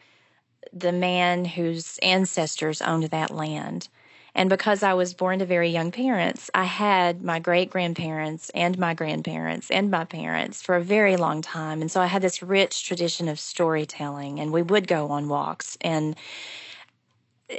[0.72, 3.88] the man whose ancestors owned that land.
[4.34, 8.78] And because I was born to very young parents, I had my great grandparents and
[8.78, 11.80] my grandparents and my parents for a very long time.
[11.80, 15.76] And so I had this rich tradition of storytelling, and we would go on walks.
[15.80, 16.16] And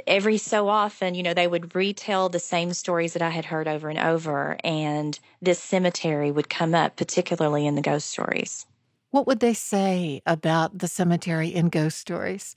[0.06, 3.68] every so often, you know, they would retell the same stories that I had heard
[3.68, 4.56] over and over.
[4.64, 8.66] And this cemetery would come up, particularly in the ghost stories.
[9.10, 12.56] What would they say about the cemetery in ghost stories?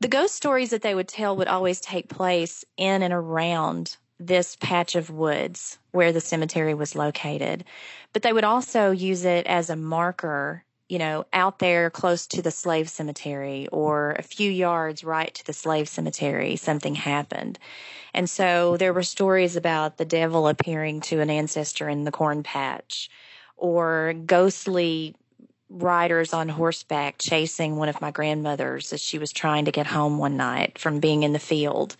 [0.00, 4.56] The ghost stories that they would tell would always take place in and around this
[4.56, 7.64] patch of woods where the cemetery was located.
[8.12, 12.42] But they would also use it as a marker, you know, out there close to
[12.42, 17.58] the slave cemetery or a few yards right to the slave cemetery, something happened.
[18.14, 22.44] And so there were stories about the devil appearing to an ancestor in the corn
[22.44, 23.10] patch
[23.56, 25.16] or ghostly
[25.70, 30.18] riders on horseback chasing one of my grandmothers as she was trying to get home
[30.18, 31.96] one night from being in the field.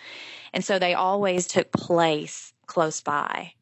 [0.52, 3.52] And so they always took place close by.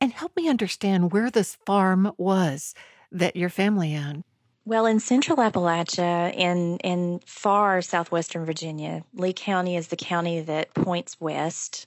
[0.00, 2.74] And help me understand where this farm was
[3.12, 4.24] that your family owned.
[4.64, 10.72] Well, in central Appalachia, in, in far southwestern Virginia, Lee County is the county that
[10.72, 11.86] points west.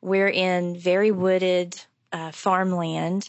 [0.00, 1.80] We're in very wooded
[2.12, 3.28] uh, farmland,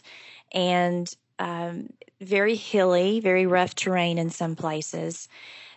[0.52, 1.88] and um,
[2.20, 5.28] very hilly, very rough terrain in some places.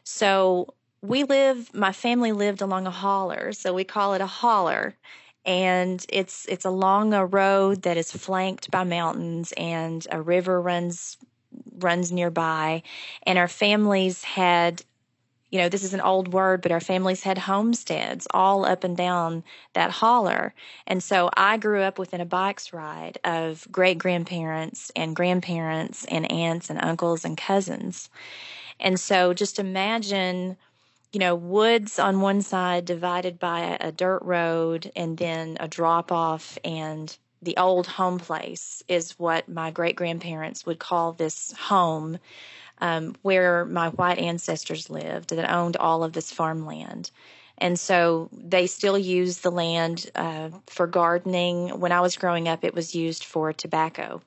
[0.04, 4.96] So we live, my family lived along a holler, so we call it a holler.
[5.46, 11.18] And it's it's along a road that is flanked by mountains, and a river runs
[11.80, 12.84] runs nearby.
[13.24, 14.84] And our families had
[15.50, 18.96] you know, this is an old word, but our families had homesteads all up and
[18.96, 19.44] down
[19.74, 20.54] that holler.
[20.86, 26.32] And so I grew up within a bike's ride of great grandparents and grandparents and
[26.32, 28.10] aunts and uncles and cousins.
[28.80, 30.58] And so just imagine,
[31.12, 36.12] you know, woods on one side divided by a dirt road and then a drop
[36.12, 42.20] off and the old home place is what my great grandparents would call this home
[42.82, 47.12] um, where my white ancestors lived that owned all of this farmland.
[47.58, 51.80] And so they still use the land uh, for gardening.
[51.80, 54.22] When I was growing up, it was used for tobacco.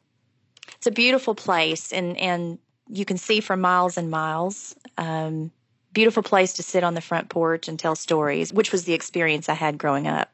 [0.76, 4.74] It's a beautiful place, and, and you can see for miles and miles.
[4.98, 5.50] Um,
[5.92, 9.48] beautiful place to sit on the front porch and tell stories, which was the experience
[9.48, 10.30] I had growing up.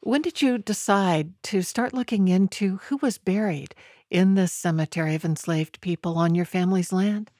[0.00, 3.74] When did you decide to start looking into who was buried
[4.10, 7.30] in this cemetery of enslaved people on your family's land?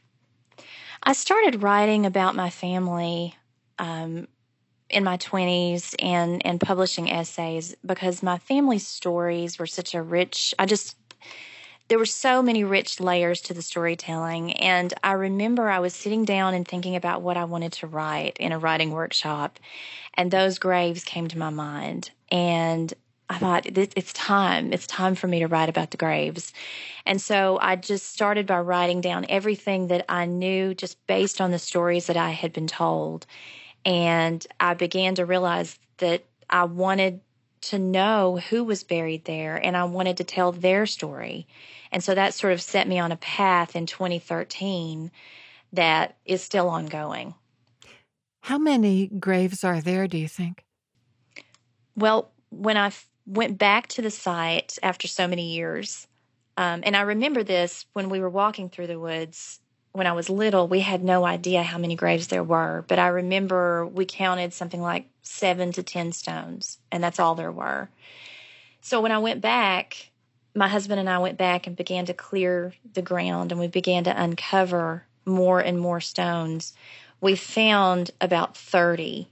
[1.02, 3.34] I started writing about my family
[3.78, 4.26] um,
[4.90, 10.54] in my 20s and, and publishing essays because my family's stories were such a rich,
[10.58, 10.96] I just,
[11.88, 14.52] there were so many rich layers to the storytelling.
[14.54, 18.36] And I remember I was sitting down and thinking about what I wanted to write
[18.38, 19.58] in a writing workshop,
[20.14, 22.10] and those graves came to my mind.
[22.30, 22.92] And
[23.30, 24.72] I thought it's time.
[24.72, 26.52] It's time for me to write about the graves.
[27.04, 31.50] And so I just started by writing down everything that I knew just based on
[31.50, 33.26] the stories that I had been told.
[33.84, 37.20] And I began to realize that I wanted
[37.60, 41.46] to know who was buried there and I wanted to tell their story.
[41.92, 45.10] And so that sort of set me on a path in 2013
[45.72, 47.34] that is still ongoing.
[48.42, 50.64] How many graves are there, do you think?
[51.96, 52.90] Well, when I
[53.28, 56.06] went back to the site after so many years.
[56.56, 59.60] Um, and I remember this when we were walking through the woods
[59.92, 60.66] when I was little.
[60.66, 64.80] We had no idea how many graves there were, but I remember we counted something
[64.80, 67.90] like seven to 10 stones, and that's all there were.
[68.80, 70.10] So when I went back,
[70.54, 74.04] my husband and I went back and began to clear the ground and we began
[74.04, 76.72] to uncover more and more stones.
[77.20, 79.28] We found about 30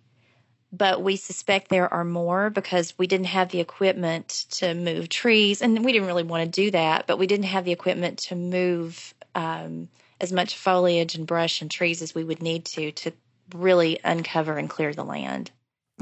[0.77, 5.63] but we suspect there are more because we didn't have the equipment to move trees,
[5.63, 8.35] and we didn't really want to do that, but we didn't have the equipment to
[8.35, 9.89] move um,
[10.21, 13.13] as much foliage and brush and trees as we would need to to
[13.55, 15.51] really uncover and clear the land.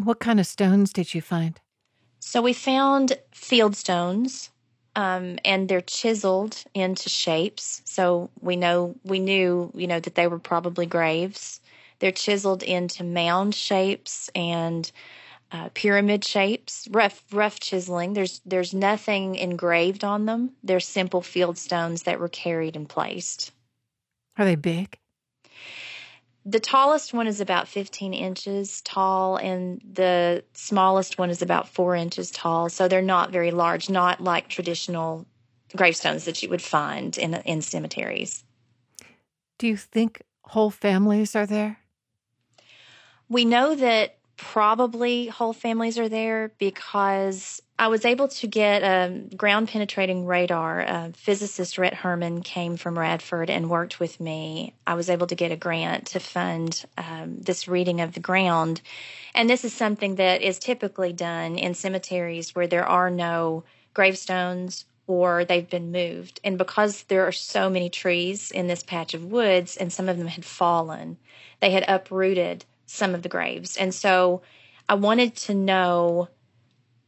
[0.03, 1.61] What kind of stones did you find?
[2.21, 4.51] So we found field stones,
[4.97, 7.83] um, and they're chiseled into shapes.
[7.85, 11.61] So we know we knew you know that they were probably graves.
[12.05, 14.93] They're chiseled into mound shapes and
[15.51, 18.13] uh, pyramid shapes, rough rough chiseling.
[18.13, 20.51] There's there's nothing engraved on them.
[20.63, 23.53] They're simple field stones that were carried and placed.
[24.37, 24.99] Are they big?
[26.45, 31.97] The tallest one is about 15 inches tall, and the smallest one is about four
[31.97, 32.69] inches tall.
[32.69, 35.25] So they're not very large, not like traditional
[35.75, 38.45] gravestones that you would find in in cemeteries.
[39.57, 41.79] Do you think whole families are there?
[43.35, 49.23] We know that probably whole families are there because I was able to get a
[49.37, 50.83] ground penetrating radar.
[50.83, 54.73] A physicist Rhett Herman came from Radford and worked with me.
[54.87, 58.81] I was able to get a grant to fund um, this reading of the ground.
[59.35, 63.65] And this is something that is typically done in cemeteries where there are no
[63.95, 66.39] gravestones or they've been moved.
[66.45, 70.19] And because there are so many trees in this patch of woods and some of
[70.19, 71.17] them had fallen,
[71.59, 72.65] they had uprooted
[72.95, 73.77] some of the graves.
[73.77, 74.43] And so
[74.89, 76.29] I wanted to know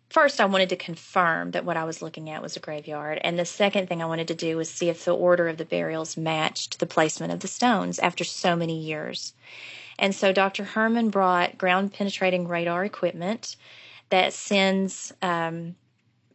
[0.09, 3.19] first, I wanted to confirm that what I was looking at was a graveyard.
[3.23, 5.65] And the second thing I wanted to do was see if the order of the
[5.65, 9.35] burials matched the placement of the stones after so many years.
[9.99, 10.65] And so Dr.
[10.65, 13.57] Herman brought ground penetrating radar equipment
[14.11, 15.75] that sends um,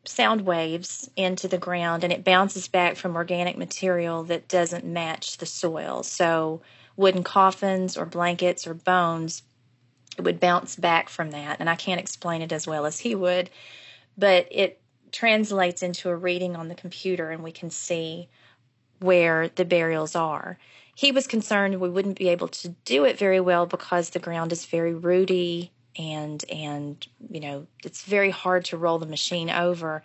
[0.04, 5.38] sound waves into the ground and it bounces back from organic material that doesn't match
[5.38, 6.04] the soil.
[6.04, 6.62] So,
[6.96, 9.44] wooden coffins or blankets or bones,
[10.18, 11.60] it would bounce back from that.
[11.60, 13.50] And I can't explain it as well as he would,
[14.18, 14.82] but it
[15.12, 18.30] translates into a reading on the computer and we can see
[19.00, 20.58] where the burials are.
[20.96, 24.52] He was concerned we wouldn't be able to do it very well because the ground
[24.52, 30.02] is very rooty and and you know it's very hard to roll the machine over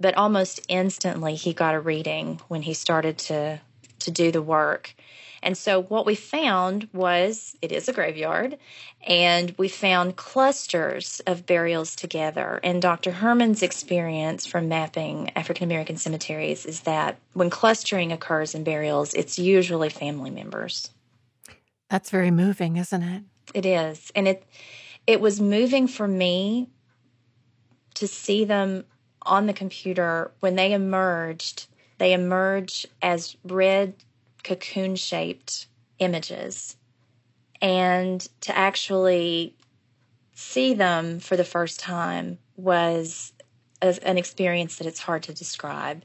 [0.00, 3.60] but almost instantly he got a reading when he started to
[3.98, 4.94] to do the work
[5.42, 8.58] and so what we found was it is a graveyard
[9.06, 12.60] and we found clusters of burials together.
[12.62, 18.64] And dr herman's experience from mapping african american cemeteries is that when clustering occurs in
[18.64, 20.90] burials it's usually family members.
[21.90, 23.22] That's very moving isn't it?
[23.54, 24.10] It is.
[24.14, 24.44] And it
[25.06, 26.68] it was moving for me
[27.94, 28.84] to see them
[29.22, 30.32] on the computer.
[30.40, 31.66] When they emerged.
[31.98, 33.94] They emerge as red
[34.48, 35.66] cocoon shaped
[35.98, 36.76] images.
[37.60, 39.54] And to actually
[40.34, 43.32] see them for the first time was
[43.82, 46.02] an experience that it's hard to describe.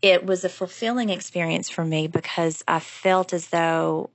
[0.00, 4.10] It was a fulfilling experience for me because I felt as though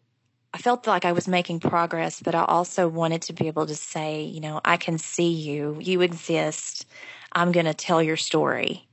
[0.54, 3.76] I felt like I was making progress, but I also wanted to be able to
[3.76, 6.88] say, you know, I can see you, you exist,
[7.32, 8.88] I'm going to tell your story.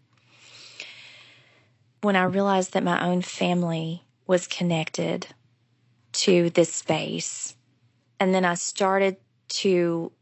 [2.02, 5.26] When I realized that my own family was connected
[6.12, 7.56] to this space,
[8.18, 9.16] and then I started
[9.48, 10.12] to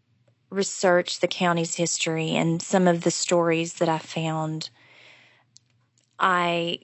[0.51, 4.71] research the county's history and some of the stories that I found,
[6.19, 6.81] I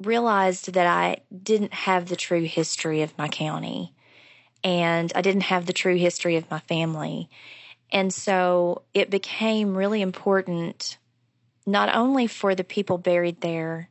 [0.00, 3.94] realized that I didn't have the true history of my county
[4.64, 7.28] and I didn't have the true history of my family.
[7.92, 10.98] And so it became really important
[11.66, 13.90] not only for the people buried there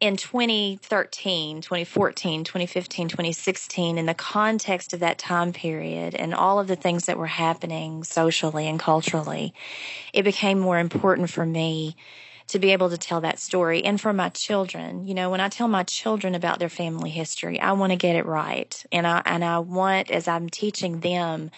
[0.00, 6.68] in 2013, 2014, 2015, 2016, in the context of that time period and all of
[6.68, 9.52] the things that were happening socially and culturally,
[10.12, 11.96] it became more important for me
[12.46, 15.06] to be able to tell that story and for my children.
[15.06, 18.16] You know, when I tell my children about their family history, I want to get
[18.16, 18.84] it right.
[18.90, 21.50] And I and I want as I'm teaching them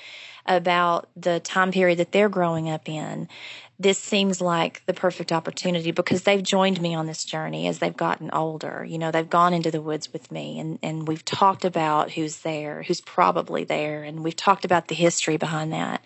[0.47, 3.29] about the time period that they're growing up in,
[3.81, 7.97] this seems like the perfect opportunity because they've joined me on this journey as they've
[7.97, 8.85] gotten older.
[8.87, 12.41] You know, they've gone into the woods with me and, and we've talked about who's
[12.41, 16.05] there, who's probably there, and we've talked about the history behind that.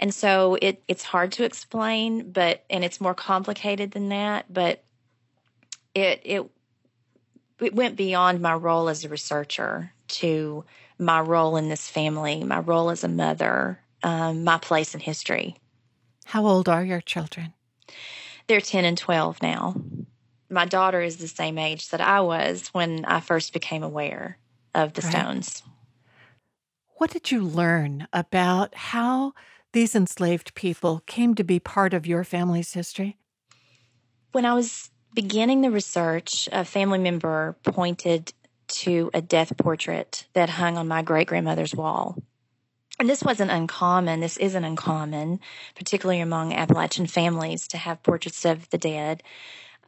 [0.00, 4.82] And so it it's hard to explain, but and it's more complicated than that, but
[5.94, 6.50] it it
[7.60, 10.64] it went beyond my role as a researcher to
[10.98, 15.54] my role in this family, my role as a mother, um, my place in history.
[16.28, 17.54] How old are your children?
[18.48, 19.74] They're 10 and 12 now.
[20.50, 24.36] My daughter is the same age that I was when I first became aware
[24.74, 25.10] of the right.
[25.10, 25.62] stones.
[26.96, 29.32] What did you learn about how
[29.72, 33.16] these enslaved people came to be part of your family's history?
[34.32, 38.34] When I was beginning the research, a family member pointed
[38.82, 42.22] to a death portrait that hung on my great grandmother's wall.
[42.98, 44.20] And this wasn't uncommon.
[44.20, 45.40] This isn't uncommon,
[45.76, 49.22] particularly among Appalachian families, to have portraits of the dead.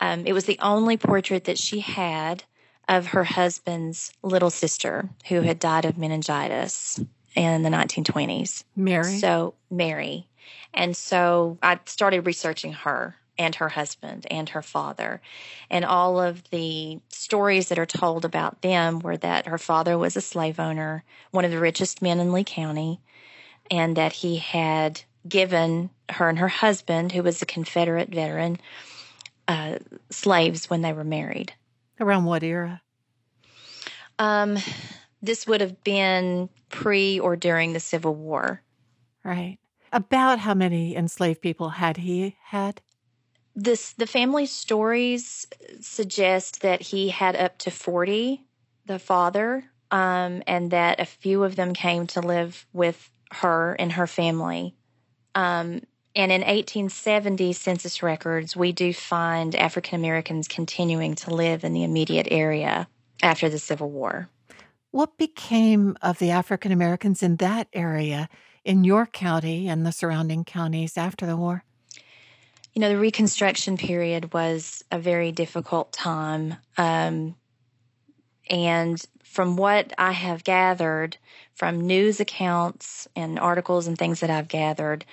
[0.00, 2.44] Um, it was the only portrait that she had
[2.88, 7.00] of her husband's little sister who had died of meningitis
[7.34, 8.64] in the 1920s.
[8.76, 9.18] Mary?
[9.18, 10.26] So, Mary.
[10.72, 15.22] And so I started researching her and her husband and her father.
[15.70, 20.14] And all of the stories that are told about them were that her father was
[20.14, 23.00] a slave owner, one of the richest men in Lee County,
[23.70, 28.58] and that he had given her and her husband, who was a Confederate veteran,
[29.48, 29.78] uh,
[30.10, 31.54] slaves when they were married.
[31.98, 32.82] Around what era?
[34.18, 34.58] Um,
[35.22, 38.60] this would have been pre or during the Civil War.
[39.24, 39.56] Right.
[39.94, 42.82] About how many enslaved people had he had?
[43.56, 45.46] This the family stories
[45.80, 48.44] suggest that he had up to forty,
[48.86, 53.92] the father, um, and that a few of them came to live with her and
[53.92, 54.74] her family.
[55.34, 55.82] Um,
[56.16, 61.84] and in 1870 census records, we do find African Americans continuing to live in the
[61.84, 62.88] immediate area
[63.22, 64.28] after the Civil War.
[64.90, 68.28] What became of the African Americans in that area
[68.64, 71.64] in your county and the surrounding counties after the war?
[72.72, 76.56] You know, the Reconstruction period was a very difficult time.
[76.78, 77.34] Um,
[78.48, 81.16] and from what I have gathered
[81.54, 85.04] from news accounts and articles and things that I've gathered,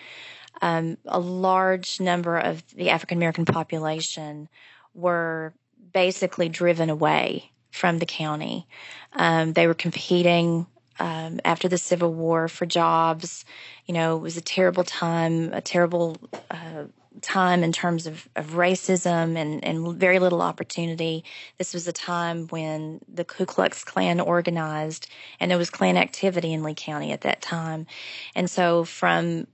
[0.61, 4.49] um, a large number of the African American population
[4.93, 5.53] were
[5.93, 8.67] basically driven away from the county.
[9.13, 10.65] Um, they were competing
[10.99, 13.45] um, after the Civil War for jobs.
[13.85, 16.17] You know, it was a terrible time, a terrible
[16.49, 16.85] uh,
[17.21, 21.23] time in terms of, of racism and, and very little opportunity.
[21.57, 25.07] This was a time when the Ku Klux Klan organized,
[25.39, 27.87] and there was Klan activity in Lee County at that time.
[28.35, 29.47] And so, from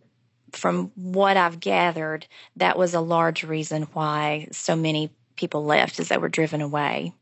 [0.51, 6.09] from what I've gathered, that was a large reason why so many people left, as
[6.09, 7.13] they were driven away.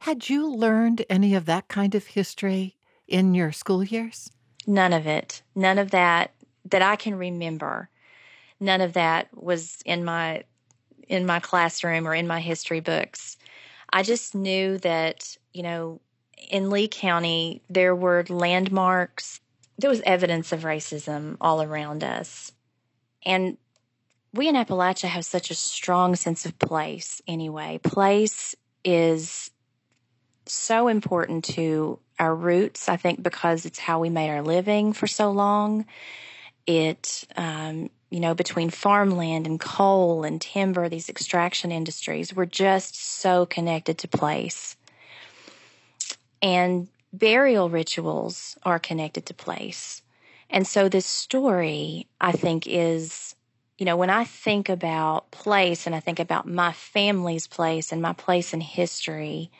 [0.00, 4.30] Had you learned any of that kind of history in your school years?
[4.66, 5.42] None of it.
[5.54, 6.32] None of that
[6.64, 7.90] that I can remember.
[8.64, 10.44] None of that was in my
[11.06, 13.36] in my classroom or in my history books.
[13.92, 16.00] I just knew that, you know,
[16.50, 19.40] in Lee County there were landmarks.
[19.78, 22.52] There was evidence of racism all around us.
[23.24, 23.58] And
[24.32, 27.78] we in Appalachia have such a strong sense of place anyway.
[27.82, 29.50] Place is
[30.46, 35.06] so important to our roots, I think, because it's how we made our living for
[35.06, 35.84] so long.
[36.66, 42.94] It, um, you know, between farmland and coal and timber, these extraction industries, we're just
[42.94, 44.76] so connected to place.
[46.40, 50.00] And burial rituals are connected to place.
[50.48, 53.34] And so this story, I think, is,
[53.78, 58.00] you know, when I think about place and I think about my family's place and
[58.00, 59.50] my place in history,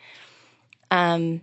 [0.93, 1.41] um,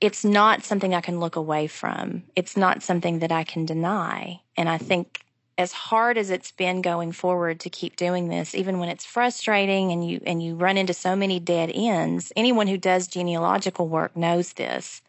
[0.00, 2.22] it's not something I can look away from.
[2.34, 4.40] It's not something that I can deny.
[4.56, 5.23] And I think
[5.56, 9.92] as hard as it's been going forward to keep doing this, even when it's frustrating
[9.92, 14.16] and you and you run into so many dead ends, anyone who does genealogical work
[14.16, 15.02] knows this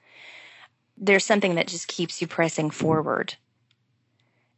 [0.98, 3.36] there's something that just keeps you pressing forward.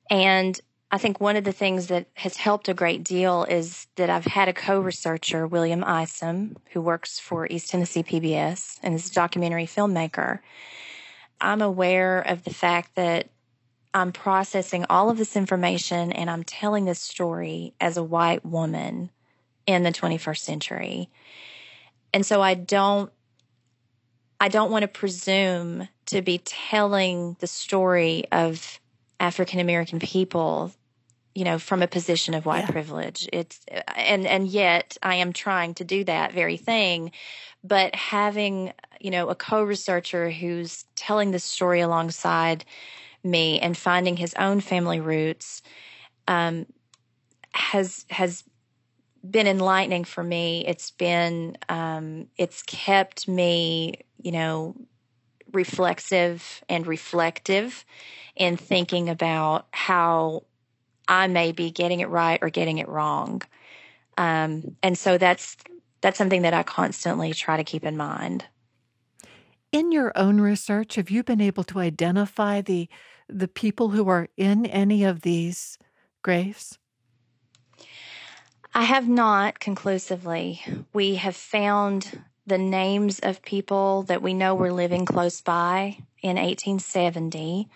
[0.09, 0.59] And
[0.91, 4.25] I think one of the things that has helped a great deal is that I've
[4.25, 9.13] had a co researcher, William Isom, who works for East Tennessee PBS and is a
[9.13, 10.39] documentary filmmaker.
[11.41, 13.27] I'm aware of the fact that
[13.97, 19.09] I'm processing all of this information and I'm telling this story as a white woman
[19.65, 21.09] in the 21st century.
[22.13, 23.11] And so I don't
[24.39, 28.79] I don't want to presume to be telling the story of
[29.19, 30.71] African American people,
[31.33, 32.71] you know, from a position of white yeah.
[32.71, 33.27] privilege.
[33.33, 33.59] It's
[33.95, 37.13] and and yet I am trying to do that very thing,
[37.63, 42.63] but having, you know, a co-researcher who's telling the story alongside
[43.29, 45.61] me and finding his own family roots
[46.27, 46.65] um,
[47.53, 48.43] has has
[49.29, 50.65] been enlightening for me.
[50.65, 54.75] It's been um, it's kept me you know,
[55.53, 57.85] reflexive and reflective
[58.35, 60.43] in thinking about how
[61.07, 63.41] I may be getting it right or getting it wrong.
[64.17, 65.57] Um, and so that's
[66.01, 68.45] that's something that I constantly try to keep in mind.
[69.71, 72.87] In your own research, have you been able to identify the
[73.29, 75.77] the people who are in any of these
[76.21, 76.77] graves?
[78.73, 80.61] I have not conclusively.
[80.93, 86.37] We have found the names of people that we know were living close by in
[86.37, 87.69] 1870.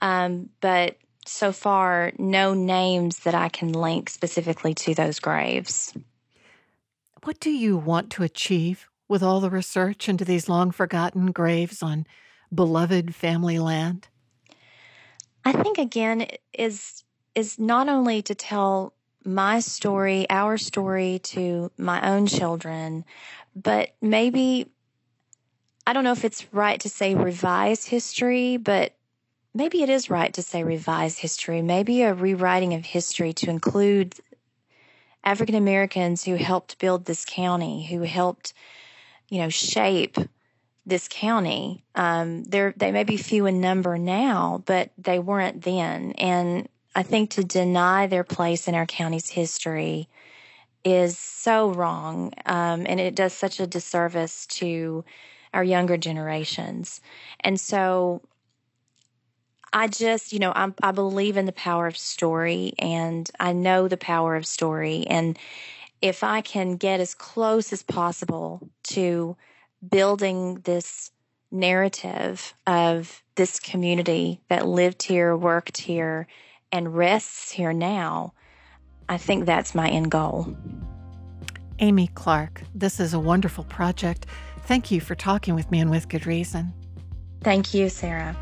[0.00, 5.94] Um, but so far, no names that I can link specifically to those graves.
[7.22, 11.82] What do you want to achieve with all the research into these long forgotten graves
[11.82, 12.06] on
[12.52, 14.08] beloved family land?
[15.44, 18.92] I think again is is not only to tell
[19.24, 23.04] my story, our story to my own children,
[23.54, 24.70] but maybe
[25.86, 28.94] I don't know if it's right to say revise history, but
[29.54, 31.62] maybe it is right to say revise history.
[31.62, 34.14] Maybe a rewriting of history to include
[35.24, 38.52] African Americans who helped build this county, who helped,
[39.28, 40.16] you know, shape
[40.84, 41.84] this county.
[41.94, 46.12] Um, they're, they may be few in number now, but they weren't then.
[46.12, 50.08] And I think to deny their place in our county's history
[50.84, 52.32] is so wrong.
[52.46, 55.04] Um, and it does such a disservice to
[55.54, 57.00] our younger generations.
[57.40, 58.22] And so
[59.72, 63.88] I just, you know, I, I believe in the power of story and I know
[63.88, 65.06] the power of story.
[65.06, 65.38] And
[66.02, 69.36] if I can get as close as possible to
[69.88, 71.10] building this
[71.50, 76.26] narrative of this community that lived here, worked here,
[76.70, 78.32] and rests here now,
[79.08, 80.56] I think that's my end goal.
[81.78, 84.26] Amy Clark, this is a wonderful project.
[84.62, 86.72] Thank you for talking with me and with good reason.
[87.42, 88.36] Thank you, Sarah.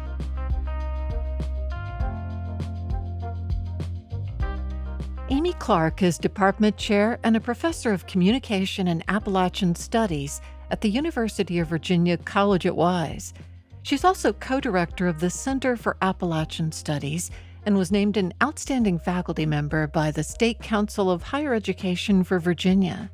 [5.30, 10.90] Amy Clark is department chair and a professor of communication and Appalachian studies at the
[10.90, 13.34] University of Virginia College at Wise.
[13.82, 17.30] She's also co director of the Center for Appalachian Studies
[17.66, 22.38] and was named an outstanding faculty member by the State Council of Higher Education for
[22.38, 23.10] Virginia.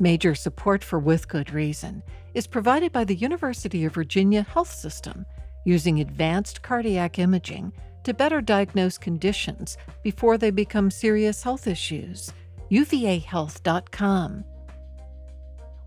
[0.00, 2.02] Major support for With Good Reason
[2.34, 5.26] is provided by the University of Virginia Health System
[5.64, 7.72] using advanced cardiac imaging
[8.04, 12.32] to better diagnose conditions before they become serious health issues.
[12.70, 14.44] UVAHealth.com.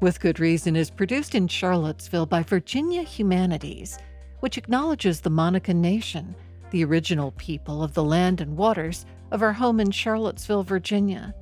[0.01, 3.99] With Good Reason is produced in Charlottesville by Virginia Humanities,
[4.39, 6.33] which acknowledges the Monacan Nation,
[6.71, 11.35] the original people of the land and waters of our home in Charlottesville, Virginia.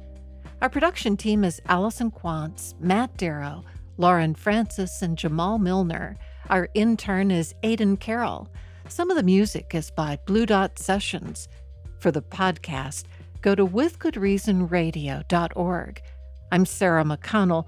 [0.61, 3.63] Our production team is Allison Quantz, Matt Darroch,
[3.97, 6.17] Lauren Francis, and Jamal Milner.
[6.49, 8.49] Our intern is Aidan Carroll.
[8.89, 11.47] Some of the music is by Blue Dot Sessions.
[11.99, 13.05] For the podcast,
[13.41, 16.01] go to withgoodreasonradio.org.
[16.51, 17.67] I'm Sarah McConnell.